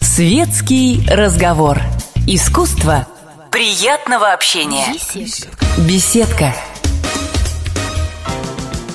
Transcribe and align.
Светский 0.00 1.06
разговор. 1.08 1.78
Искусство 2.26 3.06
приятного 3.50 4.32
общения. 4.32 4.92
Беседка. 5.88 6.54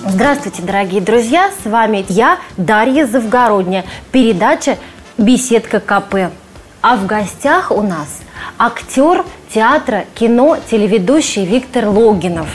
Здравствуйте, 0.06 0.62
дорогие 0.62 1.02
друзья! 1.02 1.52
С 1.64 1.68
вами 1.68 2.06
я, 2.10 2.38
Дарья 2.58 3.08
Завгородняя. 3.08 3.84
Передача 4.12 4.78
«Беседка 5.18 5.80
КП». 5.80 6.32
А 6.82 6.96
в 6.98 7.08
гостях 7.08 7.72
у 7.72 7.82
нас 7.82 8.20
актер 8.60 9.26
театра, 9.52 10.06
кино, 10.14 10.58
телеведущий 10.70 11.46
Виктор 11.46 11.88
Логинов. 11.88 12.48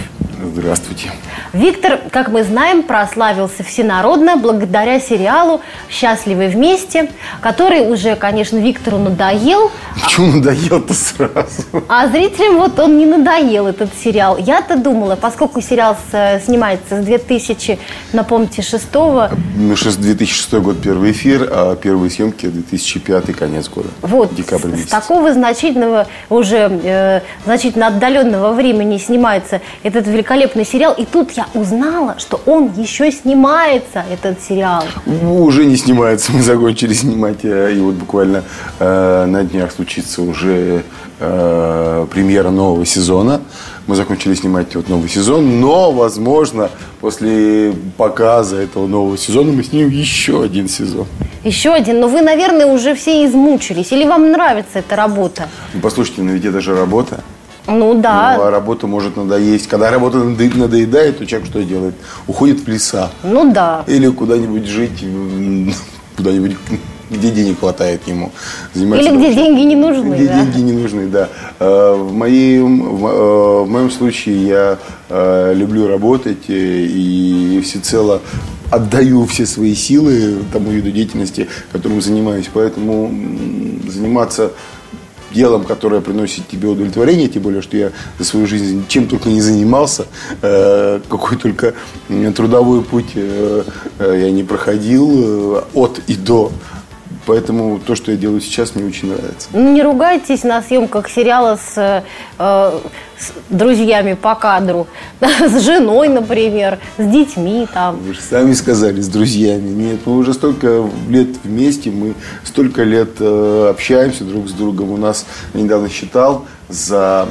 Здравствуйте. 0.45 1.13
Виктор, 1.53 2.01
как 2.11 2.29
мы 2.29 2.43
знаем, 2.43 2.83
прославился 2.83 3.63
всенародно 3.63 4.37
благодаря 4.37 4.99
сериалу 4.99 5.61
«Счастливы 5.89 6.49
вместе», 6.49 7.11
который 7.41 7.89
уже, 7.89 8.17
конечно, 8.17 8.57
Виктору 8.57 8.99
надоел. 8.99 9.71
Почему 10.03 10.33
надоел-то 10.39 10.95
сразу? 10.95 11.63
А 11.89 12.09
зрителям 12.09 12.57
вот 12.59 12.77
он 12.81 12.99
не 12.99 13.07
надоел, 13.07 13.69
этот 13.69 13.91
сериал. 13.95 14.37
Я-то 14.37 14.77
думала, 14.77 15.15
поскольку 15.15 15.61
сериал 15.61 15.97
с- 16.11 16.41
снимается 16.45 17.01
с 17.01 17.05
2000, 17.05 17.79
напомните, 18.13 18.63
шестого, 18.63 19.31
Ну, 19.57 19.77
сейчас 19.77 19.95
2006 19.97 20.55
год 20.55 20.83
первый 20.83 21.13
эфир, 21.13 21.49
а 21.53 21.77
первые 21.77 22.11
съемки 22.11 22.47
2005 22.47 23.33
конец 23.33 23.69
года. 23.69 23.89
Вот, 24.01 24.35
Декабрь 24.35 24.71
с, 24.71 24.73
с 24.73 24.77
месяц. 24.77 24.89
такого 24.91 25.33
значительного, 25.33 26.09
уже 26.31 26.81
э, 26.83 27.21
значительно 27.45 27.87
отдаленного 27.87 28.53
времени 28.55 28.99
снимается 28.99 29.61
этот 29.85 30.07
великолепный 30.09 30.32
сериал. 30.65 30.95
И 30.99 31.05
тут 31.05 31.33
я 31.33 31.47
узнала, 31.55 32.17
что 32.19 32.41
он 32.47 32.71
еще 32.77 33.11
снимается, 33.13 34.05
этот 34.11 34.43
сериал. 34.43 34.85
Ну, 35.07 35.45
Уже 35.45 35.65
не 35.65 35.77
снимается, 35.77 36.33
мы 36.35 36.43
закончили 36.43 36.95
снимать, 36.95 37.45
э, 37.45 37.75
и 37.75 37.81
вот 37.81 37.95
буквально 37.95 38.45
э, 38.79 39.27
на 39.27 39.45
днях 39.45 39.73
случится 39.73 40.23
уже 40.23 40.85
э, 41.21 42.07
премьера 42.11 42.51
нового 42.51 42.85
сезона. 42.87 43.41
Мы 43.87 43.97
закончили 43.97 44.35
снимать 44.35 44.75
вот 44.77 44.89
новый 44.89 45.09
сезон, 45.09 45.61
но, 45.61 45.91
возможно, 45.91 46.71
после 47.01 47.73
показа 47.97 48.57
этого 48.57 48.87
нового 48.87 49.19
сезона 49.19 49.53
мы 49.53 49.65
снимем 49.65 49.91
еще 49.91 50.43
один 50.43 50.69
сезон. 50.69 51.07
Еще 51.45 51.73
один. 51.73 51.99
Но 51.99 52.07
вы, 52.07 52.21
наверное, 52.21 52.67
уже 52.67 52.95
все 52.95 53.27
измучились. 53.27 53.91
Или 53.93 54.05
вам 54.05 54.31
нравится 54.31 54.79
эта 54.79 54.95
работа? 54.95 55.49
Ну, 55.75 55.81
послушайте, 55.81 56.23
но 56.23 56.31
ведь 56.31 56.45
это 56.45 56.61
же 56.61 56.77
работа. 56.77 57.25
Ну 57.67 58.01
да. 58.01 58.35
Ну, 58.37 58.45
а 58.45 58.51
работа 58.51 58.87
может 58.87 59.17
надоесть. 59.17 59.69
Когда 59.69 59.91
работа 59.91 60.19
надо- 60.19 60.57
надоедает, 60.59 61.19
то 61.19 61.27
человек 61.27 61.49
что 61.49 61.63
делает? 61.63 61.95
Уходит 62.27 62.61
в 62.61 62.69
леса. 62.69 63.11
Ну 63.23 63.53
да. 63.53 63.85
Или 63.87 64.09
куда-нибудь 64.09 64.67
жить, 64.67 65.05
куда-нибудь, 66.17 66.57
где 67.11 67.31
денег 67.31 67.61
хватает 67.61 68.01
ему. 68.09 68.33
Заниматься 68.75 69.05
Или 69.09 69.17
где 69.17 69.25
творчеством. 69.27 69.45
деньги 69.57 69.61
не 69.69 69.77
нужны, 69.77 70.15
Где 70.15 70.27
да. 70.27 70.35
деньги 70.45 70.61
не 70.61 70.73
нужны, 70.73 71.07
да. 71.07 71.29
Э, 71.61 71.95
В 71.95 72.13
моем, 72.13 72.97
в, 72.97 73.07
э, 73.07 73.63
в 73.63 73.69
моем 73.69 73.91
случае 73.91 74.47
я 74.47 74.79
э, 75.09 75.53
люблю 75.55 75.87
работать 75.89 76.45
и 76.49 77.61
всецело 77.65 78.21
отдаю 78.71 79.27
все 79.27 79.45
свои 79.47 79.75
силы 79.75 80.39
тому 80.53 80.71
виду 80.71 80.91
деятельности, 80.91 81.47
которым 81.73 82.01
занимаюсь. 82.01 82.49
Поэтому 82.53 83.13
заниматься 83.89 84.53
делом, 85.33 85.65
которое 85.65 86.01
приносит 86.01 86.49
тебе 86.49 86.69
удовлетворение, 86.69 87.29
тем 87.29 87.43
более, 87.43 87.63
что 87.63 87.77
я 87.77 87.93
за 88.19 88.25
свою 88.25 88.47
жизнь 88.47 88.85
чем 88.89 89.09
только 89.09 89.29
не 89.29 89.41
занимался, 89.41 90.07
э, 90.43 91.01
какой 91.09 91.37
только 91.37 91.75
трудовой 92.37 92.83
путь 92.83 93.13
э, 93.15 93.65
э, 93.99 94.21
я 94.25 94.31
не 94.31 94.45
проходил 94.45 95.65
от 95.75 96.01
и 96.07 96.15
до. 96.15 96.53
Поэтому 97.27 97.79
то, 97.79 97.95
что 97.95 98.11
я 98.11 98.17
делаю 98.17 98.41
сейчас, 98.41 98.75
мне 98.75 98.85
очень 98.85 99.09
нравится. 99.09 99.49
Ну, 99.53 99.73
не 99.73 99.83
ругайтесь 99.83 100.43
на 100.43 100.63
съемках 100.63 101.09
сериала 101.09 101.57
с, 101.57 101.79
э, 101.79 102.03
э, 102.39 102.81
с 103.19 103.33
друзьями 103.49 104.15
по 104.15 104.35
кадру. 104.35 104.89
С 105.21 105.61
женой, 105.61 106.09
например, 106.09 106.79
с 106.99 107.05
детьми 107.05 107.69
там. 107.73 107.99
Вы 107.99 108.15
же 108.15 108.21
сами 108.21 108.53
сказали, 108.55 109.01
с 109.01 109.09
друзьями. 109.09 109.69
Нет, 109.69 110.01
мы 110.05 110.17
уже 110.17 110.35
столько 110.35 110.89
лет 111.09 111.29
вместе, 111.45 111.91
мы 111.91 112.15
столько 112.45 112.83
лет 112.83 113.11
э, 113.21 113.69
общаемся 113.71 114.25
друг 114.25 114.49
с 114.49 114.53
другом. 114.53 114.91
У 114.91 114.97
нас, 114.97 115.25
я 115.55 115.63
недавно 115.63 115.89
считал, 115.89 116.47
за 116.69 117.29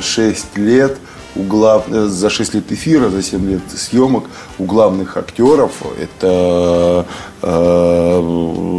6 0.00 0.58
лет 0.58 0.98
у 1.36 1.42
глав... 1.44 1.84
э, 1.88 2.06
за 2.06 2.30
6 2.30 2.54
лет 2.54 2.70
эфира, 2.72 3.08
за 3.10 3.22
7 3.22 3.50
лет 3.50 3.60
съемок 3.74 4.24
у 4.58 4.64
главных 4.64 5.16
актеров 5.16 5.72
это 6.00 7.06
э, 7.42 8.20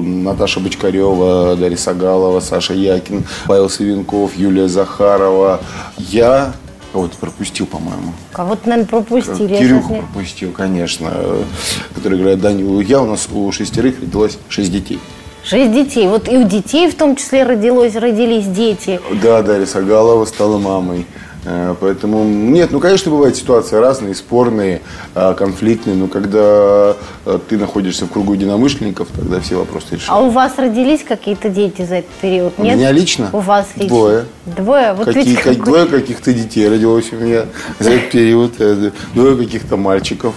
Наташа 0.05 0.59
Бочкарева, 0.59 1.55
Дарья 1.55 1.77
Сагалова, 1.77 2.39
Саша 2.39 2.73
Якин, 2.73 3.23
Павел 3.47 3.69
Савенков, 3.69 4.35
Юлия 4.37 4.67
Захарова, 4.67 5.61
я 5.97 6.53
кого-то 6.91 7.17
пропустил, 7.17 7.65
по-моему. 7.65 8.13
Кого-то, 8.31 8.69
наверное, 8.69 8.87
пропустили. 8.87 9.57
Кирюху 9.57 9.93
не- 9.93 9.99
пропустил, 10.01 10.51
конечно, 10.51 11.11
который 11.95 12.19
играет 12.19 12.39
Данилу. 12.39 12.79
Я 12.81 13.01
у 13.01 13.05
нас 13.07 13.27
у 13.33 13.51
шестерых 13.51 13.99
родилось 13.99 14.37
шесть 14.49 14.71
детей. 14.71 14.99
Шесть 15.43 15.73
детей. 15.73 16.07
Вот 16.07 16.31
и 16.31 16.37
у 16.37 16.47
детей 16.47 16.89
в 16.89 16.95
том 16.95 17.15
числе 17.15 17.43
родилось, 17.43 17.95
родились 17.95 18.45
дети. 18.45 18.99
Да, 19.21 19.41
Дарья 19.41 19.65
Сагалова 19.65 20.23
стала 20.25 20.57
мамой. 20.57 21.05
Э, 21.45 21.75
Поэтому, 21.79 22.23
нет, 22.23 22.71
ну, 22.71 22.79
конечно, 22.79 23.11
бывают 23.11 23.35
ситуации 23.35 23.75
разные, 23.75 24.15
спорные, 24.15 24.81
э, 25.15 25.33
конфликтные, 25.37 25.95
но 25.95 26.07
когда 26.07 26.95
э, 27.25 27.39
ты 27.49 27.57
находишься 27.57 28.05
в 28.05 28.09
кругу 28.11 28.33
единомышленников, 28.33 29.09
тогда 29.13 29.39
все 29.41 29.57
вопросы 29.57 29.87
А 29.91 29.95
решаются. 29.95 30.15
у 30.15 30.29
вас 30.29 30.53
родились 30.57 31.03
какие-то 31.03 31.49
дети 31.49 31.81
за 31.83 31.95
этот 31.95 32.11
период? 32.21 32.53
У 32.57 32.63
Нет? 32.63 32.77
меня 32.77 32.91
лично? 32.91 33.29
У 33.33 33.39
вас 33.39 33.67
лично? 33.75 33.87
Двое. 33.89 34.25
Двое? 34.45 34.93
Вот 34.93 35.05
Какие, 35.05 35.35
как- 35.35 35.43
какой- 35.43 35.65
Двое 35.65 35.85
каких-то 35.87 36.33
детей 36.33 36.67
родилось 36.69 37.11
у 37.11 37.15
меня 37.17 37.45
за 37.79 37.91
этот 37.91 38.11
период, 38.11 38.53
двое 39.13 39.37
каких-то 39.37 39.75
мальчиков. 39.77 40.33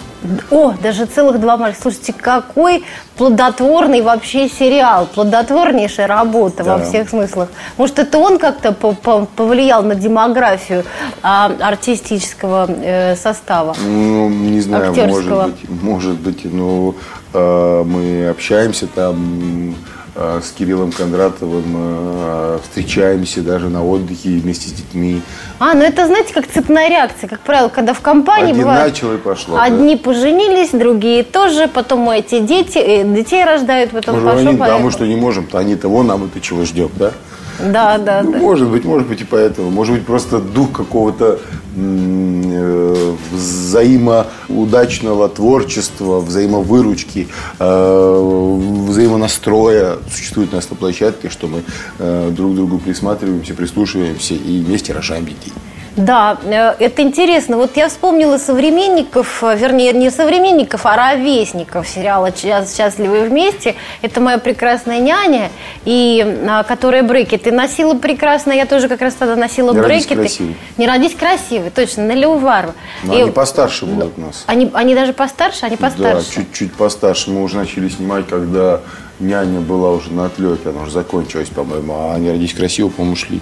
О, 0.51 0.73
даже 0.83 1.07
целых 1.07 1.41
два 1.41 1.57
мальчика. 1.57 1.83
Слушайте, 1.83 2.13
какой 2.13 2.85
плодотворный 3.17 4.03
вообще 4.03 4.49
сериал, 4.49 5.07
плодотворнейшая 5.15 6.07
работа 6.07 6.65
во 6.65 6.79
Да. 6.79 6.85
всех 6.85 7.09
смыслах. 7.09 7.49
Может, 7.77 7.99
это 7.99 8.19
он 8.19 8.39
как-то 8.39 8.73
по- 8.73 8.93
по- 8.93 9.27
повлиял 9.27 9.83
на 9.83 9.95
демографию 9.95 10.85
а, 11.23 11.51
артистического 11.61 12.67
э, 12.69 13.17
состава? 13.17 13.75
Ну, 13.83 14.29
не 14.29 14.61
знаю, 14.61 14.95
может 14.95 15.45
быть, 15.47 15.71
может 15.83 16.15
быть, 16.21 16.41
ну, 16.45 16.95
э, 17.33 17.83
мы 17.87 18.29
общаемся 18.29 18.87
там 18.87 19.75
с 20.17 20.51
Кириллом 20.53 20.93
Кондратовым, 20.93 21.65
э, 21.77 22.59
встречаемся 22.63 23.43
даже 23.43 23.69
на 23.69 23.85
отдыхе 23.85 24.31
вместе 24.39 24.69
с 24.69 24.73
детьми. 24.73 25.21
А, 25.59 25.75
ну 25.75 25.83
это, 25.83 26.07
знаете, 26.07 26.33
как 26.33 26.47
цепная 26.47 26.89
реакция. 26.89 27.29
Как 27.29 27.41
правило, 27.41 27.69
когда 27.69 27.93
в 27.93 28.01
компании 28.01 28.51
Один 28.51 28.63
бывает... 28.63 28.93
начал 28.93 29.13
и 29.13 29.19
пошло, 29.19 29.57
да. 29.57 29.65
Одни 29.65 29.97
поженились, 29.97 30.71
другие 30.71 31.23
тоже, 31.23 31.69
потом 31.69 32.09
эти 32.11 32.41
дети, 32.41 32.79
э, 32.79 33.05
детей 33.05 33.45
рождают, 33.45 33.91
потом 33.91 34.15
Может, 34.15 34.31
пошло 34.31 34.49
они, 34.49 34.59
да, 34.59 34.65
поехало. 34.65 34.85
мы 34.85 34.91
что 34.91 35.07
не 35.07 35.17
можем, 35.17 35.47
то 35.47 35.59
они 35.59 35.77
того, 35.77 36.03
нам 36.03 36.25
это 36.25 36.41
чего 36.41 36.65
ждем, 36.65 36.91
да? 36.97 37.13
Да, 37.59 37.99
да, 37.99 38.23
Ну, 38.23 38.33
да. 38.33 38.39
Может 38.39 38.69
быть, 38.69 38.85
может 38.85 39.09
быть 39.09 39.21
и 39.21 39.25
поэтому. 39.25 39.71
Может 39.71 39.95
быть, 39.95 40.07
просто 40.07 40.39
дух 40.39 40.73
какого-то 40.73 41.39
э, 41.77 43.15
взаимоудачного 43.33 45.29
творчества, 45.29 46.21
взаимовыручки, 46.21 47.29
э, 47.59 48.85
взаимонастроя 48.89 49.97
существует 50.11 50.53
у 50.53 50.57
нас 50.57 50.71
на 50.71 50.77
площадке, 50.77 51.29
что 51.31 51.47
мы 51.47 51.63
э, 51.99 52.31
друг 52.31 52.53
к 52.53 52.55
другу 52.57 52.79
присматриваемся, 52.79 53.55
прислушиваемся 53.55 54.35
и 54.35 54.61
вместе 54.61 54.93
рожаем 54.93 55.25
детей. 55.25 55.53
Да, 55.97 56.37
э, 56.45 56.75
это 56.79 57.03
интересно. 57.03 57.57
Вот 57.57 57.77
я 57.77 57.89
вспомнила 57.89 58.37
современников, 58.37 59.43
э, 59.43 59.57
вернее, 59.57 59.93
не 59.93 60.11
современников, 60.11 60.85
а 60.85 60.95
ровесников 60.95 61.89
сериала 61.89 62.31
«Счаст- 62.31 62.77
«Счастливы 62.77 63.21
вместе». 63.29 63.77
Это 64.03 64.21
моя 64.21 64.37
прекрасная 64.39 65.01
няня, 65.01 65.51
и, 65.87 66.43
а, 66.49 66.65
которая 66.65 67.03
брекеты 67.03 67.51
носила 67.51 67.95
прекрасно. 67.95 68.53
Я 68.53 68.67
тоже 68.67 68.89
как 68.89 69.01
раз 69.01 69.15
тогда 69.15 69.37
носила 69.37 69.73
«Не 69.73 69.81
родись 69.81 70.05
брекеты. 70.07 70.21
красивой». 70.21 70.57
Не 70.77 70.87
родись 70.87 71.15
красивой, 71.15 71.71
точно, 71.71 72.05
на 72.05 72.13
Леуварова. 72.13 72.75
Но 73.03 73.15
И- 73.15 73.23
они 73.23 73.31
постарше 73.31 73.87
будут 73.87 74.19
нас. 74.19 74.45
Они, 74.47 74.71
они 74.75 74.95
даже 74.95 75.15
постарше, 75.15 75.65
они 75.65 75.77
постарше. 75.77 76.27
Да, 76.29 76.35
чуть-чуть 76.43 76.75
постарше. 76.75 77.31
Мы 77.31 77.43
уже 77.43 77.57
начали 77.57 77.89
снимать, 77.89 78.27
когда 78.29 78.81
няня 79.19 79.61
была 79.61 79.93
уже 79.93 80.13
на 80.13 80.27
отлете, 80.27 80.69
она 80.69 80.83
уже 80.83 80.91
закончилась, 80.91 81.49
по-моему, 81.49 81.95
а 81.95 82.15
они 82.17 82.31
родись 82.31 82.53
красиво, 82.53 82.91
по-моему, 82.91 83.17
шли. 83.17 83.41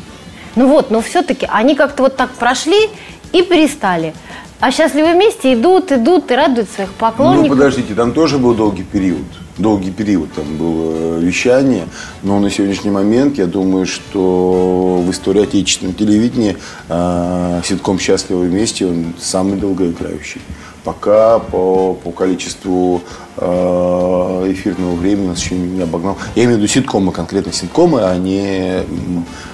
Ну 0.56 0.68
вот, 0.68 0.90
но 0.90 1.00
все-таки 1.00 1.48
они 1.50 1.74
как-то 1.74 2.04
вот 2.04 2.16
так 2.16 2.30
прошли 2.30 2.88
и 3.32 3.42
перестали. 3.42 4.14
А 4.60 4.70
счастливые 4.70 5.14
вместе 5.14 5.52
идут, 5.52 5.92
идут 5.92 6.30
и 6.30 6.34
радуют 6.34 6.70
своих 6.70 6.90
Ну, 6.90 6.94
поклонников. 6.98 7.50
подождите, 7.58 7.94
там 7.94 8.12
тоже 8.12 8.38
был 8.38 8.54
долгий 8.54 8.84
период. 8.84 9.24
Долгий 9.58 9.90
период 9.90 10.32
там 10.32 10.56
было 10.56 10.92
э, 10.94 11.20
вещание, 11.20 11.86
но 12.22 12.40
на 12.40 12.50
сегодняшний 12.50 12.90
момент 12.90 13.36
я 13.36 13.46
думаю, 13.46 13.86
что 13.86 15.02
в 15.06 15.10
истории 15.10 15.42
отечественного 15.42 15.96
телевидения 15.96 16.56
э, 16.88 17.60
ситком 17.64 17.98
«Счастливы 17.98 18.46
вместе» 18.46 18.86
он 18.86 19.14
самый 19.20 19.58
долгоиграющий. 19.58 20.40
Пока 20.84 21.38
по, 21.38 21.94
по 21.94 22.10
количеству 22.12 23.00
э, 23.38 24.52
эфирного 24.52 24.94
времени 24.94 25.28
нас 25.28 25.42
еще 25.42 25.54
не 25.54 25.82
обогнал. 25.82 26.16
Я 26.34 26.44
имею 26.44 26.58
в 26.58 26.62
виду 26.62 26.68
ситкомы, 26.72 27.10
конкретно 27.10 27.52
ситкомы, 27.52 28.02
а 28.02 28.16
не 28.16 28.82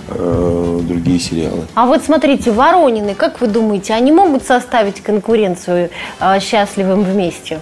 э, 0.09 0.81
другие 0.83 1.21
сериалы. 1.21 1.67
А 1.75 1.87
вот 1.87 2.03
смотрите, 2.05 2.51
Воронины, 2.51 3.15
как 3.15 3.41
вы 3.41 3.47
думаете, 3.47 3.95
они 3.95 4.13
могут 4.13 4.45
составить 4.45 5.01
конкуренцию 5.01 5.91
э, 6.21 6.41
счастливым 6.41 7.05
вместе? 7.05 7.61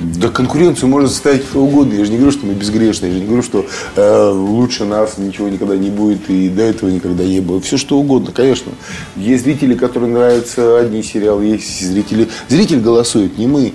Да 0.00 0.28
конкуренцию 0.28 0.88
можно 0.88 1.08
составить 1.08 1.44
кто 1.44 1.60
угодно. 1.62 1.92
Я 1.92 2.04
же 2.04 2.10
не 2.10 2.16
говорю, 2.16 2.32
что 2.32 2.46
мы 2.46 2.54
безгрешные. 2.54 3.12
Я 3.12 3.14
же 3.14 3.20
не 3.20 3.26
говорю, 3.26 3.42
что 3.42 3.66
э, 3.96 4.30
лучше 4.30 4.84
нас 4.84 5.18
ничего 5.18 5.48
никогда 5.48 5.76
не 5.76 5.90
будет 5.90 6.30
и 6.30 6.48
до 6.48 6.62
этого 6.62 6.88
никогда 6.88 7.24
не 7.24 7.40
было. 7.40 7.60
Все 7.60 7.76
что 7.76 7.98
угодно, 7.98 8.32
конечно. 8.32 8.72
Есть 9.16 9.44
зрители, 9.44 9.74
которым 9.74 10.14
нравятся 10.14 10.78
одни 10.78 11.02
сериалы, 11.02 11.44
есть 11.44 11.80
зрители. 11.86 12.28
Зритель 12.48 12.80
голосует, 12.80 13.36
не 13.36 13.46
мы. 13.46 13.74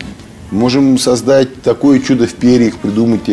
Можем 0.51 0.97
создать 0.97 1.61
такое 1.61 1.99
чудо 1.99 2.27
в 2.27 2.33
перьях, 2.33 2.77
придумать 2.77 3.27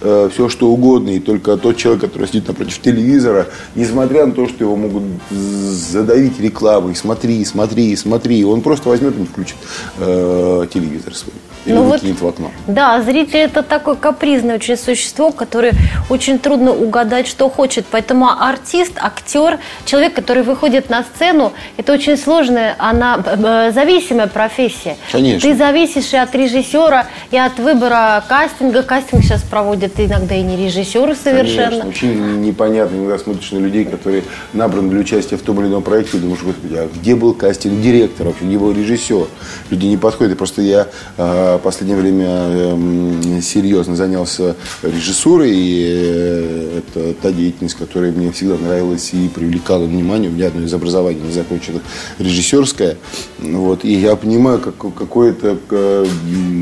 э, 0.00 0.30
все, 0.32 0.48
что 0.48 0.68
угодно. 0.68 1.10
И 1.10 1.20
только 1.20 1.56
тот 1.56 1.76
человек, 1.76 2.02
который 2.02 2.26
сидит 2.26 2.48
напротив 2.48 2.80
телевизора, 2.80 3.46
несмотря 3.74 4.26
на 4.26 4.32
то, 4.32 4.48
что 4.48 4.64
его 4.64 4.76
могут 4.76 5.02
задавить 5.30 6.40
рекламой, 6.40 6.94
смотри, 6.94 7.44
смотри, 7.44 7.94
смотри, 7.96 8.44
он 8.44 8.60
просто 8.60 8.88
возьмет 8.88 9.18
и 9.18 9.24
включит 9.24 9.56
э, 9.98 10.66
телевизор 10.72 11.14
свой. 11.14 11.34
Или 11.68 11.74
ну 11.74 11.82
вот, 11.82 12.02
в 12.02 12.26
окно. 12.26 12.50
Да, 12.66 13.02
зритель 13.02 13.40
это 13.40 13.62
такое 13.62 13.94
капризное 13.94 14.54
очень 14.54 14.76
существо, 14.76 15.32
которое 15.32 15.74
очень 16.08 16.38
трудно 16.38 16.72
угадать, 16.72 17.26
что 17.26 17.50
хочет. 17.50 17.84
Поэтому 17.90 18.30
артист, 18.30 18.92
актер, 18.96 19.58
человек, 19.84 20.14
который 20.14 20.42
выходит 20.42 20.88
на 20.88 21.02
сцену, 21.02 21.52
это 21.76 21.92
очень 21.92 22.16
сложная, 22.16 22.74
она 22.78 23.70
зависимая 23.72 24.28
профессия. 24.28 24.96
Конечно. 25.12 25.50
Ты 25.50 25.56
зависишь 25.56 26.12
и 26.14 26.16
от 26.16 26.34
режиссера, 26.34 27.06
и 27.30 27.36
от 27.36 27.58
выбора 27.58 28.24
кастинга. 28.26 28.82
Кастинг 28.82 29.22
сейчас 29.22 29.42
проводят 29.88 30.00
иногда 30.00 30.34
и 30.34 30.42
не 30.42 30.56
режиссеры 30.56 31.14
совершенно. 31.14 31.82
Конечно. 31.82 31.88
Очень 31.88 32.42
непонятно, 32.42 32.96
иногда 32.96 33.18
смотришь 33.18 33.50
на 33.52 33.58
людей, 33.58 33.84
которые 33.84 34.24
набраны 34.52 34.90
для 34.90 35.00
участия 35.00 35.36
в 35.36 35.42
том 35.42 35.60
или 35.60 35.68
ином 35.68 35.82
проекте, 35.82 36.18
и 36.18 36.20
думаешь, 36.20 36.42
господи, 36.42 36.74
а 36.74 36.88
где 36.94 37.14
был 37.14 37.34
кастинг 37.34 37.80
директора, 37.80 38.28
вообще, 38.28 38.44
где 38.44 38.58
был 38.58 38.72
режиссер? 38.72 39.26
Люди 39.70 39.86
не 39.86 39.96
подходят. 39.96 40.34
И 40.34 40.36
просто 40.36 40.62
я 40.62 40.88
э, 41.16 41.58
последнее 41.62 42.00
время 42.00 42.26
эм, 42.26 43.42
серьезно 43.42 43.96
занялся 43.96 44.56
режиссурой, 44.82 45.50
и 45.52 45.84
э, 45.88 46.78
это 46.78 47.14
та 47.14 47.32
деятельность, 47.32 47.76
которая 47.76 48.12
мне 48.12 48.32
всегда 48.32 48.56
нравилась 48.56 49.10
и 49.12 49.28
привлекала 49.28 49.84
внимание. 49.84 50.30
У 50.30 50.32
меня 50.32 50.48
одно 50.48 50.62
из 50.62 50.74
образований 50.74 51.20
незаконченных 51.20 51.82
режиссерское. 52.18 52.96
Вот, 53.38 53.84
и 53.84 53.94
я 53.94 54.16
понимаю, 54.16 54.58
как, 54.58 54.74
какое-то 54.94 55.56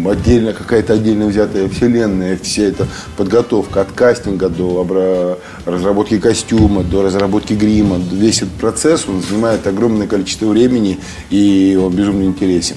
отдельно, 0.08 0.52
какая-то 0.52 0.94
отдельно 0.94 1.26
взятая 1.26 1.68
вселенная, 1.68 2.38
вся 2.42 2.62
эта 2.62 2.86
подготовка 3.16 3.80
от 3.80 3.92
кастинга 3.92 4.48
до 4.48 5.38
разработки 5.64 6.18
костюма, 6.18 6.82
до 6.82 7.02
разработки 7.02 7.54
грима, 7.54 7.96
весь 7.98 8.38
этот 8.38 8.54
процесс, 8.54 9.06
он 9.08 9.22
занимает 9.22 9.66
огромное 9.66 10.06
количество 10.06 10.46
времени, 10.46 10.98
и 11.30 11.78
он 11.82 11.92
безумно 11.92 12.24
интересен. 12.24 12.76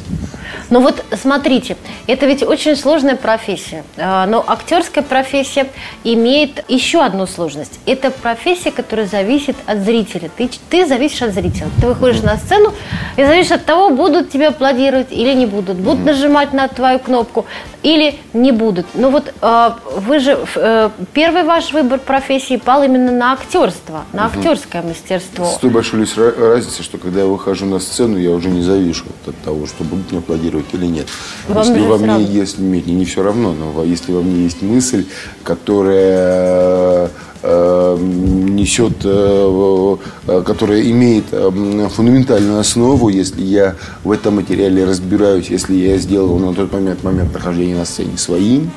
Ну 0.69 0.81
вот 0.81 1.03
смотрите, 1.19 1.77
это 2.05 2.25
ведь 2.25 2.43
очень 2.43 2.75
сложная 2.75 3.15
профессия. 3.15 3.83
А, 3.97 4.25
но 4.27 4.43
актерская 4.45 5.03
профессия 5.03 5.67
имеет 6.03 6.63
еще 6.69 7.01
одну 7.03 7.25
сложность. 7.25 7.79
Это 7.85 8.11
профессия, 8.11 8.71
которая 8.71 9.07
зависит 9.07 9.55
от 9.65 9.79
зрителя. 9.79 10.29
Ты, 10.37 10.49
ты 10.69 10.85
зависишь 10.85 11.23
от 11.23 11.33
зрителя. 11.33 11.67
Ты 11.81 11.87
выходишь 11.87 12.21
на 12.21 12.37
сцену 12.37 12.73
и 13.17 13.23
зависишь 13.23 13.51
от 13.51 13.65
того, 13.65 13.89
будут 13.89 14.29
тебя 14.29 14.49
аплодировать 14.49 15.11
или 15.11 15.33
не 15.33 15.47
будут. 15.47 15.77
Будут 15.77 16.05
нажимать 16.05 16.53
на 16.53 16.67
твою 16.67 16.99
кнопку 16.99 17.45
или 17.81 18.15
не 18.33 18.51
будут. 18.51 18.85
Но 18.93 19.09
вот 19.09 19.33
а, 19.41 19.79
вы 19.95 20.19
же, 20.19 20.28
э, 20.55 20.89
первый 21.13 21.43
ваш 21.43 21.73
выбор 21.73 21.99
профессии 21.99 22.57
пал 22.57 22.83
именно 22.83 23.11
на 23.11 23.33
актерство, 23.33 24.05
на 24.13 24.25
актерское 24.25 24.81
мастерство. 24.81 25.45
С 25.45 25.57
той 25.57 25.69
большой 25.69 26.05
разницей, 26.37 26.83
что 26.83 26.97
когда 26.97 27.21
я 27.21 27.25
выхожу 27.25 27.65
на 27.65 27.79
сцену, 27.79 28.17
я 28.17 28.31
уже 28.31 28.49
не 28.49 28.61
завишу 28.61 29.05
от 29.25 29.35
того, 29.37 29.65
что 29.67 29.83
будут 29.83 30.11
мне 30.11 30.19
аплодировать 30.19 30.67
или 30.73 30.85
нет. 30.85 31.07
Вам 31.47 31.65
если 31.65 31.79
во 31.81 31.97
мне 31.97 32.23
есть, 32.23 32.59
нет, 32.59 32.85
не, 32.85 32.93
не 32.93 33.05
все 33.05 33.23
равно, 33.23 33.53
но 33.53 33.83
если 33.83 34.11
во 34.11 34.21
мне 34.21 34.43
есть 34.43 34.61
мысль, 34.61 35.05
которая 35.43 37.09
э, 37.41 37.97
несет, 37.99 39.03
э, 39.03 39.97
э, 40.27 40.43
которая 40.45 40.81
имеет 40.81 41.25
фундаментальную 41.29 42.59
основу, 42.59 43.09
если 43.09 43.41
я 43.41 43.75
в 44.03 44.11
этом 44.11 44.35
материале 44.35 44.85
разбираюсь, 44.85 45.49
если 45.49 45.75
я 45.75 45.97
сделал 45.97 46.37
на 46.39 46.53
тот 46.53 46.71
момент, 46.73 47.03
момент 47.03 47.33
нахождения 47.33 47.75
на 47.75 47.85
сцене 47.85 48.17
своим, 48.17 48.71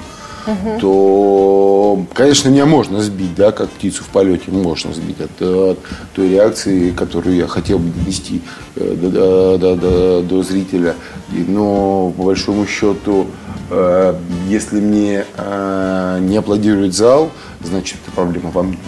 угу. 0.47 0.81
то, 0.81 2.07
конечно, 2.15 2.49
меня 2.49 2.67
можно 2.67 3.01
сбить, 3.01 3.35
да, 3.35 3.53
как 3.53 3.71
птицу 3.71 4.05
в 4.05 4.09
полете 4.09 4.51
можно 4.51 4.93
сбить 4.93 5.21
от, 5.21 5.43
от 5.43 5.79
той 6.15 6.31
реакции, 6.31 6.91
которую 6.91 7.37
я 7.37 7.47
хотел 7.47 7.79
бы 7.79 7.91
донести 7.91 8.43
э, 8.77 8.95
до, 8.95 9.59
до, 9.59 9.77
до, 9.77 10.23
до 10.23 10.43
зрителя. 10.43 10.95
Но, 11.31 12.13
по 12.17 12.25
большому 12.25 12.67
счету, 12.67 13.27
э, 13.71 14.15
если 14.49 14.81
мне 14.81 15.25
э, 15.37 16.19
не 16.21 16.37
аплодирует 16.37 16.95
зал, 16.95 17.31
значит, 17.63 17.99
это 18.05 18.15
проблема 18.15 18.51
во 18.51 18.63
мне. 18.63 18.79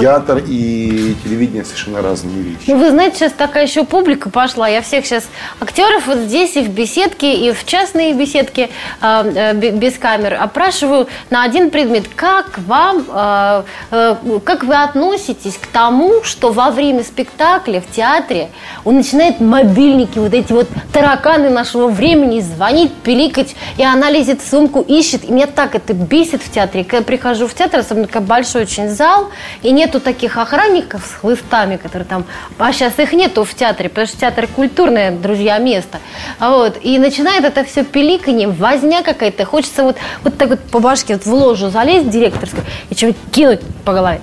Театр 0.00 0.42
и 0.46 1.14
телевидение 1.22 1.64
совершенно 1.64 2.02
разные 2.02 2.42
вещи. 2.42 2.64
Ну, 2.66 2.78
вы 2.78 2.90
знаете, 2.90 3.16
сейчас 3.16 3.32
такая 3.32 3.66
еще 3.66 3.84
публика 3.84 4.30
пошла. 4.30 4.68
Я 4.68 4.80
всех 4.80 5.04
сейчас 5.04 5.24
актеров 5.60 6.06
вот 6.06 6.18
здесь 6.18 6.56
и 6.56 6.62
в 6.62 6.70
беседке, 6.70 7.34
и 7.34 7.52
в 7.52 7.64
частные 7.66 8.14
беседки 8.14 8.70
э, 9.00 9.54
без 9.54 9.98
камер 9.98 10.38
опрашиваю 10.40 11.08
на 11.30 11.44
один 11.44 11.70
предмет. 11.70 12.04
Как 12.14 12.58
вам, 12.58 13.04
э, 13.08 13.62
э, 13.90 14.16
как 14.44 14.64
вы 14.64 14.74
относитесь 14.74 15.58
к 15.58 15.66
тому, 15.66 16.22
что 16.22 16.52
во 16.52 16.70
время 16.70 17.04
спектакля 17.04 17.80
в 17.80 17.94
театре 17.94 18.50
он 18.84 18.96
начинает 18.96 19.40
мобильники, 19.40 20.18
вот 20.18 20.32
эти 20.32 20.52
вот 20.52 20.68
тараканы 20.92 21.50
нашего 21.50 21.88
времени 21.88 22.40
звонить, 22.40 22.92
пиликать, 22.94 23.54
и 23.76 23.84
она 23.84 24.10
лезет 24.10 24.40
в 24.40 24.48
сумку, 24.48 24.80
ищет. 24.80 25.24
И 25.24 25.32
меня 25.32 25.46
так 25.46 25.74
это 25.74 25.92
бесит 25.92 26.42
в 26.42 26.50
театре. 26.50 26.84
Когда 26.84 26.98
я 26.98 27.02
прихожу 27.02 27.46
в 27.46 27.54
театр, 27.54 27.80
особенно 27.80 28.08
большой 28.22 28.62
очень 28.62 28.88
зал, 28.88 29.30
и 29.62 29.70
не 29.70 29.81
нету 29.82 30.00
таких 30.00 30.36
охранников 30.36 31.04
с 31.04 31.20
хлыстами, 31.20 31.76
которые 31.76 32.06
там... 32.06 32.24
А 32.58 32.72
сейчас 32.72 32.98
их 32.98 33.12
нету 33.12 33.44
в 33.44 33.52
театре, 33.54 33.88
потому 33.88 34.06
что 34.06 34.16
театр 34.16 34.46
культурное, 34.46 35.10
друзья, 35.10 35.58
место. 35.58 35.98
Вот. 36.38 36.78
И 36.82 36.98
начинает 36.98 37.44
это 37.44 37.64
все 37.64 37.84
пиликанье, 37.84 38.48
возня 38.48 39.02
какая-то. 39.02 39.44
Хочется 39.44 39.82
вот, 39.82 39.96
вот 40.22 40.38
так 40.38 40.50
вот 40.50 40.60
по 40.60 40.78
башке 40.78 41.14
вот 41.14 41.26
в 41.26 41.34
ложу 41.34 41.70
залезть 41.70 42.10
директорскую 42.10 42.64
и 42.90 42.94
что-нибудь 42.94 43.20
кинуть 43.32 43.60
по 43.84 43.92
голове. 43.92 44.20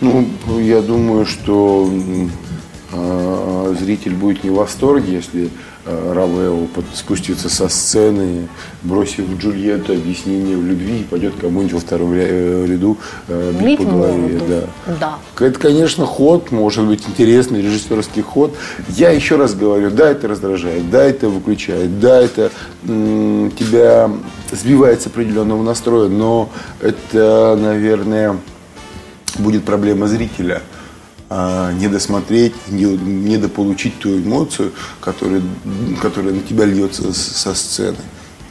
Ну, 0.00 0.26
я 0.58 0.82
думаю, 0.82 1.24
что 1.24 1.88
э, 2.92 3.74
зритель 3.80 4.14
будет 4.14 4.44
не 4.44 4.50
в 4.50 4.56
восторге, 4.56 5.14
если 5.14 5.48
Э, 5.86 6.12
Равео 6.14 6.66
спустится 6.94 7.50
со 7.50 7.68
сцены, 7.68 8.48
бросив 8.82 9.26
Джульетту 9.38 9.92
объяснение 9.92 10.56
в 10.56 10.64
любви 10.64 11.00
и 11.00 11.04
пойдет 11.04 11.34
кому-нибудь 11.38 11.74
во 11.74 11.80
втором 11.80 12.12
э, 12.14 12.64
ряду 12.66 12.96
э, 13.28 13.52
бить 13.62 13.78
по 13.78 13.84
голове. 13.84 14.40
Да. 14.48 14.94
да. 14.98 15.46
Это, 15.46 15.58
конечно, 15.58 16.06
ход, 16.06 16.50
может 16.50 16.86
быть, 16.86 17.06
интересный 17.06 17.60
режиссерский 17.60 18.22
ход. 18.22 18.56
Я 18.88 19.10
еще 19.10 19.36
раз 19.36 19.54
говорю, 19.54 19.90
да, 19.90 20.08
это 20.08 20.26
раздражает, 20.26 20.88
да, 20.90 21.04
это 21.04 21.28
выключает, 21.28 22.00
да, 22.00 22.18
это 22.18 22.50
м- 22.88 23.50
тебя 23.50 24.10
сбивает 24.52 25.02
с 25.02 25.06
определенного 25.06 25.62
настроя, 25.62 26.08
но 26.08 26.48
это, 26.80 27.58
наверное, 27.60 28.38
будет 29.38 29.64
проблема 29.64 30.06
зрителя– 30.06 30.62
не 31.30 31.88
досмотреть, 31.88 32.54
не, 32.68 32.84
не 32.84 33.36
дополучить 33.38 33.98
ту 33.98 34.16
эмоцию, 34.16 34.72
которая, 35.00 35.42
которая 36.00 36.34
на 36.34 36.40
тебя 36.40 36.64
льется 36.64 37.12
со 37.12 37.54
сцены. 37.54 37.96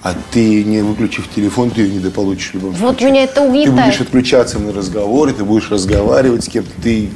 А 0.03 0.13
ты, 0.31 0.65
не 0.65 0.81
выключив 0.81 1.29
телефон, 1.33 1.71
ты 1.71 1.83
ее 1.83 1.93
не 1.93 1.99
дополучишь 1.99 2.51
в 2.51 2.53
любом 2.55 2.71
вот 2.71 2.79
случае. 2.79 3.07
Вот 3.07 3.13
меня 3.13 3.23
это 3.23 3.41
угнетает. 3.41 3.75
Ты 3.75 3.83
будешь 3.83 4.01
отключаться 4.01 4.59
на 4.59 4.73
разговоры, 4.73 5.31
ты 5.31 5.45
будешь 5.45 5.71
разговаривать 5.71 6.43
с 6.43 6.49
кем-то. 6.49 6.71
Ты, 6.81 7.09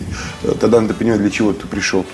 э, 0.44 0.54
тогда 0.58 0.80
надо 0.80 0.94
понимать, 0.94 1.20
для 1.20 1.30
чего 1.30 1.52
ты 1.52 1.68
пришел. 1.68 2.06